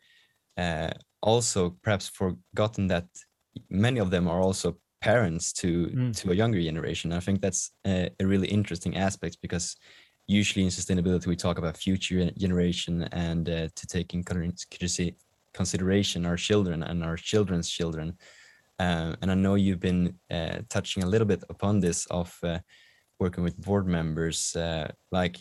uh, 0.56 0.90
also 1.22 1.76
perhaps 1.82 2.08
forgotten 2.08 2.88
that 2.88 3.06
many 3.70 4.00
of 4.00 4.10
them 4.10 4.28
are 4.28 4.40
also 4.40 4.76
parents 5.00 5.52
to 5.52 5.86
mm. 5.86 6.16
to 6.16 6.30
a 6.30 6.34
younger 6.34 6.60
generation. 6.60 7.12
I 7.12 7.20
think 7.20 7.40
that's 7.40 7.70
a, 7.86 8.10
a, 8.20 8.26
really 8.26 8.48
interesting 8.48 8.96
aspect 8.96 9.38
because 9.42 9.76
usually 10.26 10.64
in 10.64 10.70
sustainability 10.70 11.26
we 11.26 11.36
talk 11.36 11.58
about 11.58 11.76
future 11.76 12.30
generation 12.38 13.02
and 13.12 13.48
uh, 13.48 13.68
to 13.74 13.86
take 13.86 14.14
in 14.14 14.22
consideration 15.52 16.26
our 16.26 16.36
children 16.36 16.82
and 16.82 17.04
our 17.04 17.16
children's 17.16 17.68
children. 17.68 18.16
Uh, 18.78 19.14
and 19.20 19.30
I 19.30 19.34
know 19.34 19.54
you've 19.54 19.80
been 19.80 20.18
uh, 20.30 20.58
touching 20.68 21.02
a 21.02 21.06
little 21.06 21.26
bit 21.26 21.44
upon 21.48 21.80
this 21.80 22.06
of 22.06 22.36
uh, 22.42 22.58
working 23.18 23.44
with 23.44 23.60
board 23.60 23.86
members. 23.86 24.56
Uh, 24.56 24.90
like, 25.10 25.36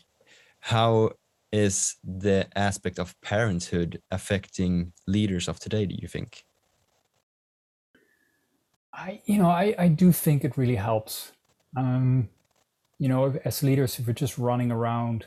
how 0.60 1.12
is 1.52 1.96
the 2.04 2.48
aspect 2.56 3.00
of 3.00 3.20
parenthood 3.22 4.02
affecting 4.12 4.94
leaders 5.08 5.48
of 5.48 5.60
today? 5.60 5.86
Do 5.86 5.96
you 6.00 6.08
think? 6.08 6.46
I, 8.94 9.22
you 9.26 9.38
know, 9.38 9.50
I, 9.50 9.74
I 9.78 9.88
do 9.88 10.12
think 10.12 10.44
it 10.44 10.58
really 10.58 10.76
helps. 10.76 11.32
Um, 11.78 12.30
you 13.00 13.08
know, 13.08 13.40
as 13.46 13.64
leaders, 13.64 14.00
if 14.00 14.08
we're 14.08 14.14
just 14.14 14.38
running 14.38 14.72
around, 14.72 15.26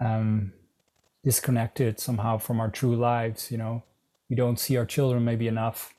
um, 0.00 0.52
disconnected 1.24 1.98
somehow 1.98 2.38
from 2.38 2.60
our 2.60 2.70
true 2.70 2.94
lives, 2.94 3.50
you 3.50 3.58
know, 3.58 3.82
we 4.30 4.36
don't 4.36 4.60
see 4.60 4.76
our 4.76 4.86
children 4.86 5.24
maybe 5.24 5.48
enough. 5.48 5.94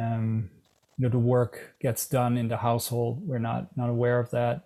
Um, 0.00 0.50
you 0.96 1.04
know, 1.04 1.08
the 1.08 1.18
work 1.18 1.74
gets 1.80 2.06
done 2.06 2.36
in 2.36 2.48
the 2.48 2.58
household. 2.58 3.26
We're 3.26 3.38
not 3.38 3.76
not 3.76 3.88
aware 3.88 4.20
of 4.20 4.30
that. 4.30 4.64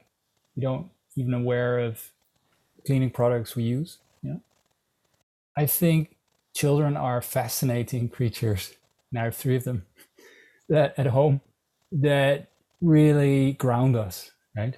We 0.55 0.63
don't 0.63 0.91
even 1.17 1.33
aware 1.35 1.79
of 1.79 2.11
cleaning 2.87 3.11
products 3.11 3.57
we 3.57 3.65
use. 3.65 3.99
Yeah, 4.23 4.37
I 5.57 5.67
think 5.67 6.17
children 6.55 6.97
are 6.97 7.21
fascinating 7.21 8.09
creatures. 8.09 8.75
And 9.11 9.21
I 9.21 9.25
have 9.25 9.37
three 9.37 9.57
of 9.57 9.65
them 9.65 9.87
that 10.69 10.95
at 10.99 11.07
home 11.07 11.41
that 11.93 12.49
really 12.81 13.53
ground 13.53 13.97
us, 13.97 14.31
right? 14.57 14.77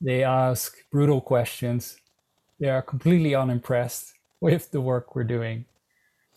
They 0.00 0.22
ask 0.24 0.76
brutal 0.90 1.20
questions. 1.20 1.96
They 2.58 2.68
are 2.68 2.82
completely 2.82 3.34
unimpressed 3.34 4.12
with 4.40 4.70
the 4.70 4.80
work 4.80 5.14
we're 5.14 5.24
doing 5.24 5.66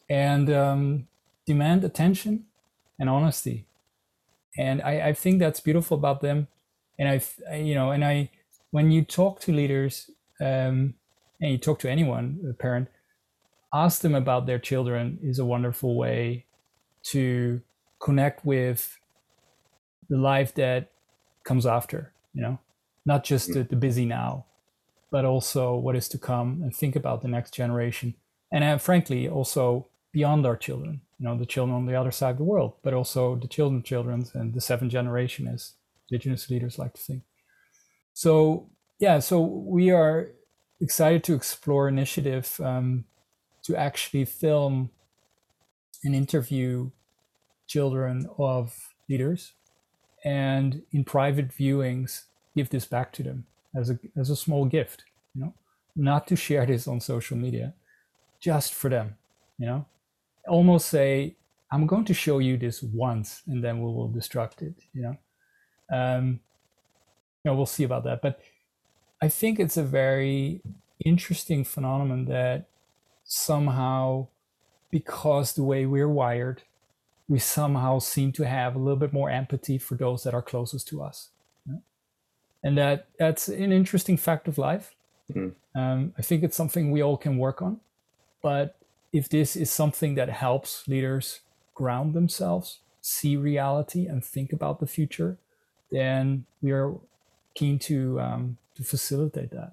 and 0.10 0.50
um, 0.50 1.08
demand 1.46 1.84
attention 1.84 2.46
and 3.00 3.10
honesty. 3.10 3.66
And 4.58 4.82
I, 4.82 5.10
I 5.10 5.14
think 5.14 5.40
that's 5.40 5.60
beautiful 5.60 5.98
about 5.98 6.22
them. 6.22 6.48
And 7.00 7.10
I, 7.10 7.56
you 7.56 7.74
know, 7.74 7.92
and 7.92 8.06
I, 8.06 8.30
when 8.72 8.92
you 8.92 9.04
talk 9.04 9.40
to 9.42 9.52
leaders 9.52 10.12
um, 10.42 10.96
and 11.42 11.52
you 11.52 11.58
talk 11.58 11.80
to 11.80 11.90
anyone, 11.90 12.40
a 12.50 12.54
parent, 12.54 12.88
ask 13.74 14.02
them 14.02 14.16
about 14.16 14.46
their 14.46 14.60
children 14.60 15.20
is 15.22 15.40
a 15.40 15.46
wonderful 15.46 15.98
way 15.98 16.46
to 17.04 17.62
connect 18.00 18.46
with 18.46 18.98
the 20.10 20.18
life 20.18 20.54
that 20.56 20.92
comes 21.44 21.66
after, 21.66 22.14
you 22.34 22.42
know, 22.42 22.60
not 23.06 23.24
just 23.24 23.50
mm. 23.50 23.56
the, 23.56 23.64
the 23.64 23.76
busy 23.76 24.06
now, 24.06 24.46
but 25.12 25.26
also 25.26 25.76
what 25.76 25.96
is 25.96 26.08
to 26.10 26.18
come 26.18 26.62
and 26.64 26.76
think 26.76 26.96
about 26.96 27.22
the 27.22 27.28
next 27.28 27.54
generation. 27.54 28.16
And 28.52 28.64
uh, 28.64 28.78
frankly, 28.78 29.28
also 29.28 29.88
beyond 30.12 30.46
our 30.46 30.56
children, 30.56 31.02
you 31.20 31.26
know, 31.26 31.38
the 31.38 31.46
children 31.46 31.76
on 31.76 31.86
the 31.86 31.96
other 31.96 32.12
side 32.12 32.32
of 32.32 32.38
the 32.38 32.44
world, 32.44 32.74
but 32.84 32.94
also 32.94 33.36
the 33.36 33.48
children's 33.48 33.86
children 33.86 34.26
and 34.34 34.54
the 34.54 34.62
seventh 34.62 34.92
generation, 34.92 35.48
as 35.48 35.74
indigenous 36.10 36.50
leaders 36.50 36.78
like 36.78 36.94
to 36.94 37.02
think. 37.02 37.24
So, 38.14 38.70
yeah, 39.00 39.20
so 39.20 39.42
we 39.42 39.92
are 39.92 40.32
excited 40.82 41.24
to 41.24 41.34
explore 41.34 41.88
initiative 41.88 42.60
um, 42.64 43.06
to 43.64 43.76
actually 43.76 44.26
film 44.26 44.90
and 46.04 46.14
interview 46.14 46.90
children 47.68 48.28
of 48.38 48.94
leaders 49.10 49.54
and 50.26 50.82
in 50.92 51.04
private 51.04 51.50
viewings 51.50 52.24
give 52.56 52.70
this 52.70 52.86
back 52.86 53.12
to 53.14 53.24
them 53.24 53.46
as 53.76 53.90
a 53.90 53.98
as 54.18 54.30
a 54.30 54.36
small 54.36 54.66
gift 54.66 55.04
you 55.34 55.42
know 55.42 55.54
not 55.96 56.28
to 56.28 56.36
share 56.36 56.66
this 56.66 56.88
on 56.88 57.00
social 57.00 57.38
media 57.38 57.74
just 58.40 58.74
for 58.74 58.90
them 58.90 59.16
you 59.58 59.66
know? 59.66 59.86
Almost 60.48 60.88
say 60.88 61.36
i'm 61.72 61.88
going 61.88 62.06
to 62.06 62.14
show 62.14 62.40
you 62.40 62.58
this 62.58 62.84
once 62.84 63.42
and 63.48 63.64
then 63.64 63.80
we 63.80 63.86
will 63.86 64.10
destruct 64.10 64.62
it 64.62 64.76
you 64.94 65.02
know? 65.04 65.18
Um 65.92 66.40
you 67.44 67.52
know 67.52 67.56
we'll 67.56 67.66
see 67.66 67.86
about 67.86 68.04
that 68.04 68.22
but 68.22 68.42
i 69.26 69.28
think 69.28 69.60
it's 69.60 69.78
a 69.78 69.84
very 69.84 70.62
interesting 71.04 71.64
phenomenon 71.64 72.26
that 72.26 72.66
somehow 73.24 74.28
because 74.92 75.54
the 75.54 75.64
way 75.64 75.86
we're 75.86 76.16
wired 76.24 76.62
we 77.28 77.40
somehow 77.40 78.00
seem 78.00 78.32
to 78.34 78.46
have 78.46 78.76
a 78.76 78.80
little 78.80 79.00
bit 79.00 79.14
more 79.14 79.30
empathy 79.30 79.78
for 79.78 79.96
those 79.96 80.24
that 80.24 80.34
are 80.34 80.42
closest 80.42 80.88
to 80.90 81.02
us. 81.02 81.30
And 82.66 82.78
that 82.78 83.08
that's 83.20 83.50
an 83.50 83.72
interesting 83.72 84.18
fact 84.18 84.48
of 84.48 84.58
life. 84.58 84.96
Mm-hmm. 85.30 85.80
Um, 85.80 86.14
I 86.18 86.22
think 86.22 86.44
it's 86.44 86.56
something 86.56 86.92
we 86.92 87.02
all 87.02 87.18
can 87.18 87.38
work 87.38 87.62
on. 87.62 87.82
But 88.42 88.78
if 89.12 89.28
this 89.28 89.56
is 89.56 89.70
something 89.70 90.16
that 90.16 90.30
helps 90.30 90.88
leaders 90.88 91.42
ground 91.74 92.14
themselves, 92.14 92.80
see 93.02 93.36
reality, 93.36 94.06
and 94.06 94.24
think 94.24 94.54
about 94.54 94.80
the 94.80 94.88
future, 94.88 95.38
then 95.92 96.46
we 96.62 96.72
are 96.72 96.94
keen 97.54 97.80
to 97.80 98.22
um, 98.22 98.58
to 98.76 98.84
facilitate 98.84 99.52
that. 99.52 99.72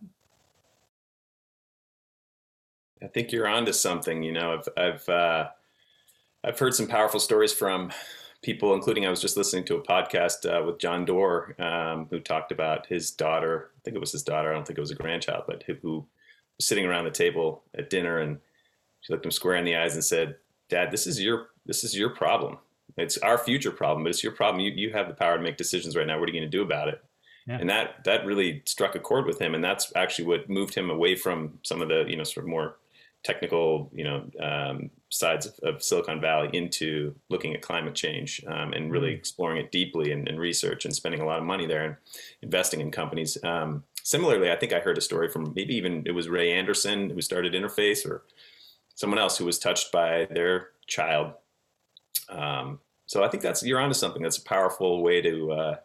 I 3.02 3.06
think 3.06 3.32
you're 3.32 3.48
onto 3.48 3.72
something. 3.72 4.22
You 4.22 4.32
know, 4.32 4.54
I've 4.54 4.68
I've 4.76 5.08
uh, 5.08 5.48
I've 6.44 6.58
heard 6.58 6.74
some 6.74 6.86
powerful 6.86 7.20
stories 7.20 7.52
from 7.52 7.90
people, 8.42 8.74
including 8.74 9.06
I 9.06 9.10
was 9.10 9.20
just 9.20 9.36
listening 9.36 9.64
to 9.64 9.76
a 9.76 9.82
podcast 9.82 10.46
uh, 10.46 10.64
with 10.64 10.78
John 10.78 11.04
Doerr, 11.04 11.54
um, 11.58 12.06
who 12.10 12.20
talked 12.20 12.52
about 12.52 12.86
his 12.86 13.10
daughter. 13.10 13.70
I 13.76 13.80
think 13.84 13.96
it 13.96 14.00
was 14.00 14.12
his 14.12 14.22
daughter. 14.22 14.50
I 14.50 14.54
don't 14.54 14.66
think 14.66 14.78
it 14.78 14.82
was 14.82 14.90
a 14.90 14.96
grandchild, 14.96 15.44
but 15.46 15.62
who, 15.64 15.74
who 15.82 16.06
was 16.58 16.66
sitting 16.66 16.86
around 16.86 17.04
the 17.04 17.10
table 17.10 17.62
at 17.76 17.90
dinner, 17.90 18.18
and 18.18 18.38
she 19.00 19.12
looked 19.12 19.24
him 19.24 19.30
square 19.30 19.56
in 19.56 19.64
the 19.64 19.76
eyes 19.76 19.94
and 19.94 20.04
said, 20.04 20.36
"Dad, 20.68 20.90
this 20.90 21.06
is 21.06 21.20
your 21.20 21.48
this 21.64 21.84
is 21.84 21.96
your 21.96 22.10
problem. 22.10 22.58
It's 22.96 23.18
our 23.18 23.38
future 23.38 23.70
problem, 23.70 24.04
but 24.04 24.10
it's 24.10 24.22
your 24.22 24.32
problem. 24.32 24.60
You 24.60 24.72
you 24.72 24.92
have 24.92 25.08
the 25.08 25.14
power 25.14 25.36
to 25.36 25.42
make 25.42 25.56
decisions 25.56 25.96
right 25.96 26.06
now. 26.06 26.18
What 26.18 26.28
are 26.28 26.32
you 26.32 26.38
going 26.38 26.50
to 26.50 26.56
do 26.56 26.62
about 26.62 26.88
it?" 26.88 27.02
Yeah. 27.46 27.58
And 27.60 27.70
that 27.70 28.04
that 28.04 28.24
really 28.26 28.62
struck 28.66 28.94
a 28.94 29.00
chord 29.00 29.26
with 29.26 29.40
him, 29.40 29.54
and 29.54 29.64
that's 29.64 29.92
actually 29.96 30.26
what 30.26 30.48
moved 30.48 30.74
him 30.74 30.90
away 30.90 31.16
from 31.16 31.58
some 31.62 31.82
of 31.82 31.88
the 31.88 32.04
you 32.08 32.16
know 32.16 32.24
sort 32.24 32.44
of 32.44 32.50
more 32.50 32.76
technical, 33.22 33.90
you 33.94 34.04
know, 34.04 34.24
um, 34.40 34.90
sides 35.10 35.46
of, 35.46 35.58
of, 35.62 35.82
Silicon 35.82 36.20
Valley 36.20 36.48
into 36.54 37.14
looking 37.28 37.54
at 37.54 37.60
climate 37.60 37.94
change 37.94 38.42
um, 38.46 38.72
and 38.72 38.90
really 38.90 39.08
mm-hmm. 39.08 39.18
exploring 39.18 39.58
it 39.58 39.70
deeply 39.70 40.12
in, 40.12 40.26
in, 40.26 40.38
research 40.38 40.84
and 40.84 40.94
spending 40.94 41.20
a 41.20 41.26
lot 41.26 41.38
of 41.38 41.44
money 41.44 41.66
there 41.66 41.84
and 41.84 41.96
investing 42.40 42.80
in 42.80 42.90
companies. 42.90 43.36
Um, 43.44 43.84
similarly, 44.02 44.50
I 44.50 44.56
think 44.56 44.72
I 44.72 44.80
heard 44.80 44.96
a 44.96 45.02
story 45.02 45.28
from 45.28 45.52
maybe 45.54 45.74
even 45.76 46.02
it 46.06 46.12
was 46.12 46.28
Ray 46.28 46.52
Anderson 46.52 47.10
who 47.10 47.20
started 47.20 47.52
Interface 47.52 48.08
or 48.08 48.22
someone 48.94 49.18
else 49.18 49.36
who 49.36 49.44
was 49.44 49.58
touched 49.58 49.92
by 49.92 50.26
their 50.30 50.68
child. 50.86 51.32
Um, 52.30 52.80
so 53.06 53.22
I 53.22 53.28
think 53.28 53.42
that's 53.42 53.62
you're 53.62 53.80
onto 53.80 53.94
something. 53.94 54.22
That's 54.22 54.38
a 54.38 54.44
powerful 54.44 55.02
way 55.02 55.20
to 55.20 55.52
uh, 55.52 55.76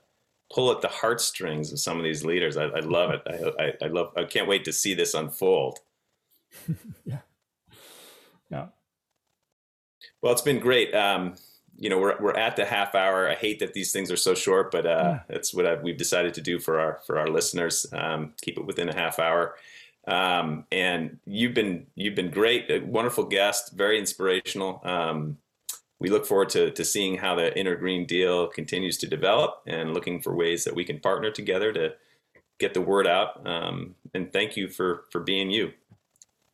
pull 0.53 0.71
at 0.71 0.81
the 0.81 0.87
heartstrings 0.87 1.71
of 1.71 1.79
some 1.79 1.97
of 1.97 2.03
these 2.03 2.23
leaders. 2.23 2.57
I, 2.57 2.65
I 2.65 2.79
love 2.79 3.11
it. 3.11 3.21
I, 3.27 3.63
I, 3.63 3.73
I 3.85 3.87
love. 3.87 4.13
I 4.15 4.23
can't 4.23 4.47
wait 4.47 4.65
to 4.65 4.73
see 4.73 4.93
this 4.93 5.13
unfold. 5.13 5.79
yeah. 7.05 7.19
Yeah. 8.49 8.67
Well, 10.21 10.31
it's 10.31 10.41
been 10.41 10.59
great. 10.59 10.93
Um, 10.93 11.35
you 11.77 11.89
know, 11.89 11.99
we're, 11.99 12.17
we're 12.21 12.37
at 12.37 12.55
the 12.55 12.65
half 12.65 12.95
hour. 12.95 13.29
I 13.29 13.35
hate 13.35 13.59
that 13.59 13.73
these 13.73 13.91
things 13.91 14.09
are 14.09 14.17
so 14.17 14.33
short, 14.33 14.71
but 14.71 14.85
uh, 14.85 14.89
yeah. 14.89 15.19
that's 15.27 15.53
what 15.53 15.65
I've, 15.65 15.81
we've 15.83 15.97
decided 15.97 16.33
to 16.35 16.41
do 16.41 16.59
for 16.59 16.79
our 16.79 16.99
for 17.05 17.19
our 17.19 17.27
listeners. 17.27 17.85
Um, 17.91 18.33
keep 18.41 18.57
it 18.57 18.65
within 18.65 18.89
a 18.89 18.95
half 18.95 19.19
hour. 19.19 19.55
Um, 20.07 20.65
and 20.71 21.17
you've 21.25 21.53
been 21.53 21.87
you've 21.95 22.15
been 22.15 22.29
great, 22.29 22.69
a 22.69 22.79
wonderful 22.79 23.25
guest, 23.25 23.73
very 23.73 23.99
inspirational. 23.99 24.79
Um, 24.83 25.37
we 25.99 26.09
look 26.09 26.25
forward 26.25 26.49
to, 26.49 26.71
to 26.71 26.83
seeing 26.83 27.17
how 27.17 27.35
the 27.35 27.57
Inner 27.57 27.75
Green 27.75 28.05
Deal 28.05 28.47
continues 28.47 28.97
to 28.97 29.07
develop 29.07 29.61
and 29.65 29.93
looking 29.93 30.21
for 30.21 30.35
ways 30.35 30.63
that 30.65 30.75
we 30.75 30.83
can 30.83 30.99
partner 30.99 31.31
together 31.31 31.71
to 31.73 31.93
get 32.59 32.73
the 32.73 32.81
word 32.81 33.07
out. 33.07 33.45
Um, 33.47 33.95
and 34.13 34.31
thank 34.31 34.57
you 34.57 34.67
for 34.67 35.05
for 35.11 35.21
being 35.21 35.51
you. 35.51 35.71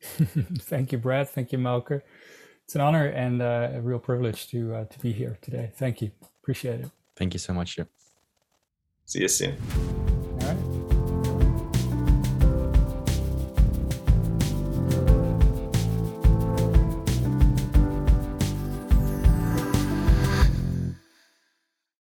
Thank 0.02 0.90
you, 0.90 0.98
Brad. 0.98 1.28
Thank 1.28 1.52
you, 1.52 1.58
Melker. 1.58 2.02
It's 2.64 2.74
an 2.74 2.80
honor 2.80 3.06
and 3.06 3.40
uh, 3.40 3.70
a 3.74 3.80
real 3.80 4.00
privilege 4.00 4.48
to 4.48 4.74
uh, 4.74 4.84
to 4.86 4.98
be 4.98 5.12
here 5.12 5.38
today. 5.42 5.70
Thank 5.74 6.02
you. 6.02 6.10
Appreciate 6.42 6.80
it. 6.80 6.90
Thank 7.16 7.34
you 7.34 7.38
so 7.38 7.52
much. 7.52 7.78
See 9.04 9.20
you 9.20 9.28
soon. 9.28 10.01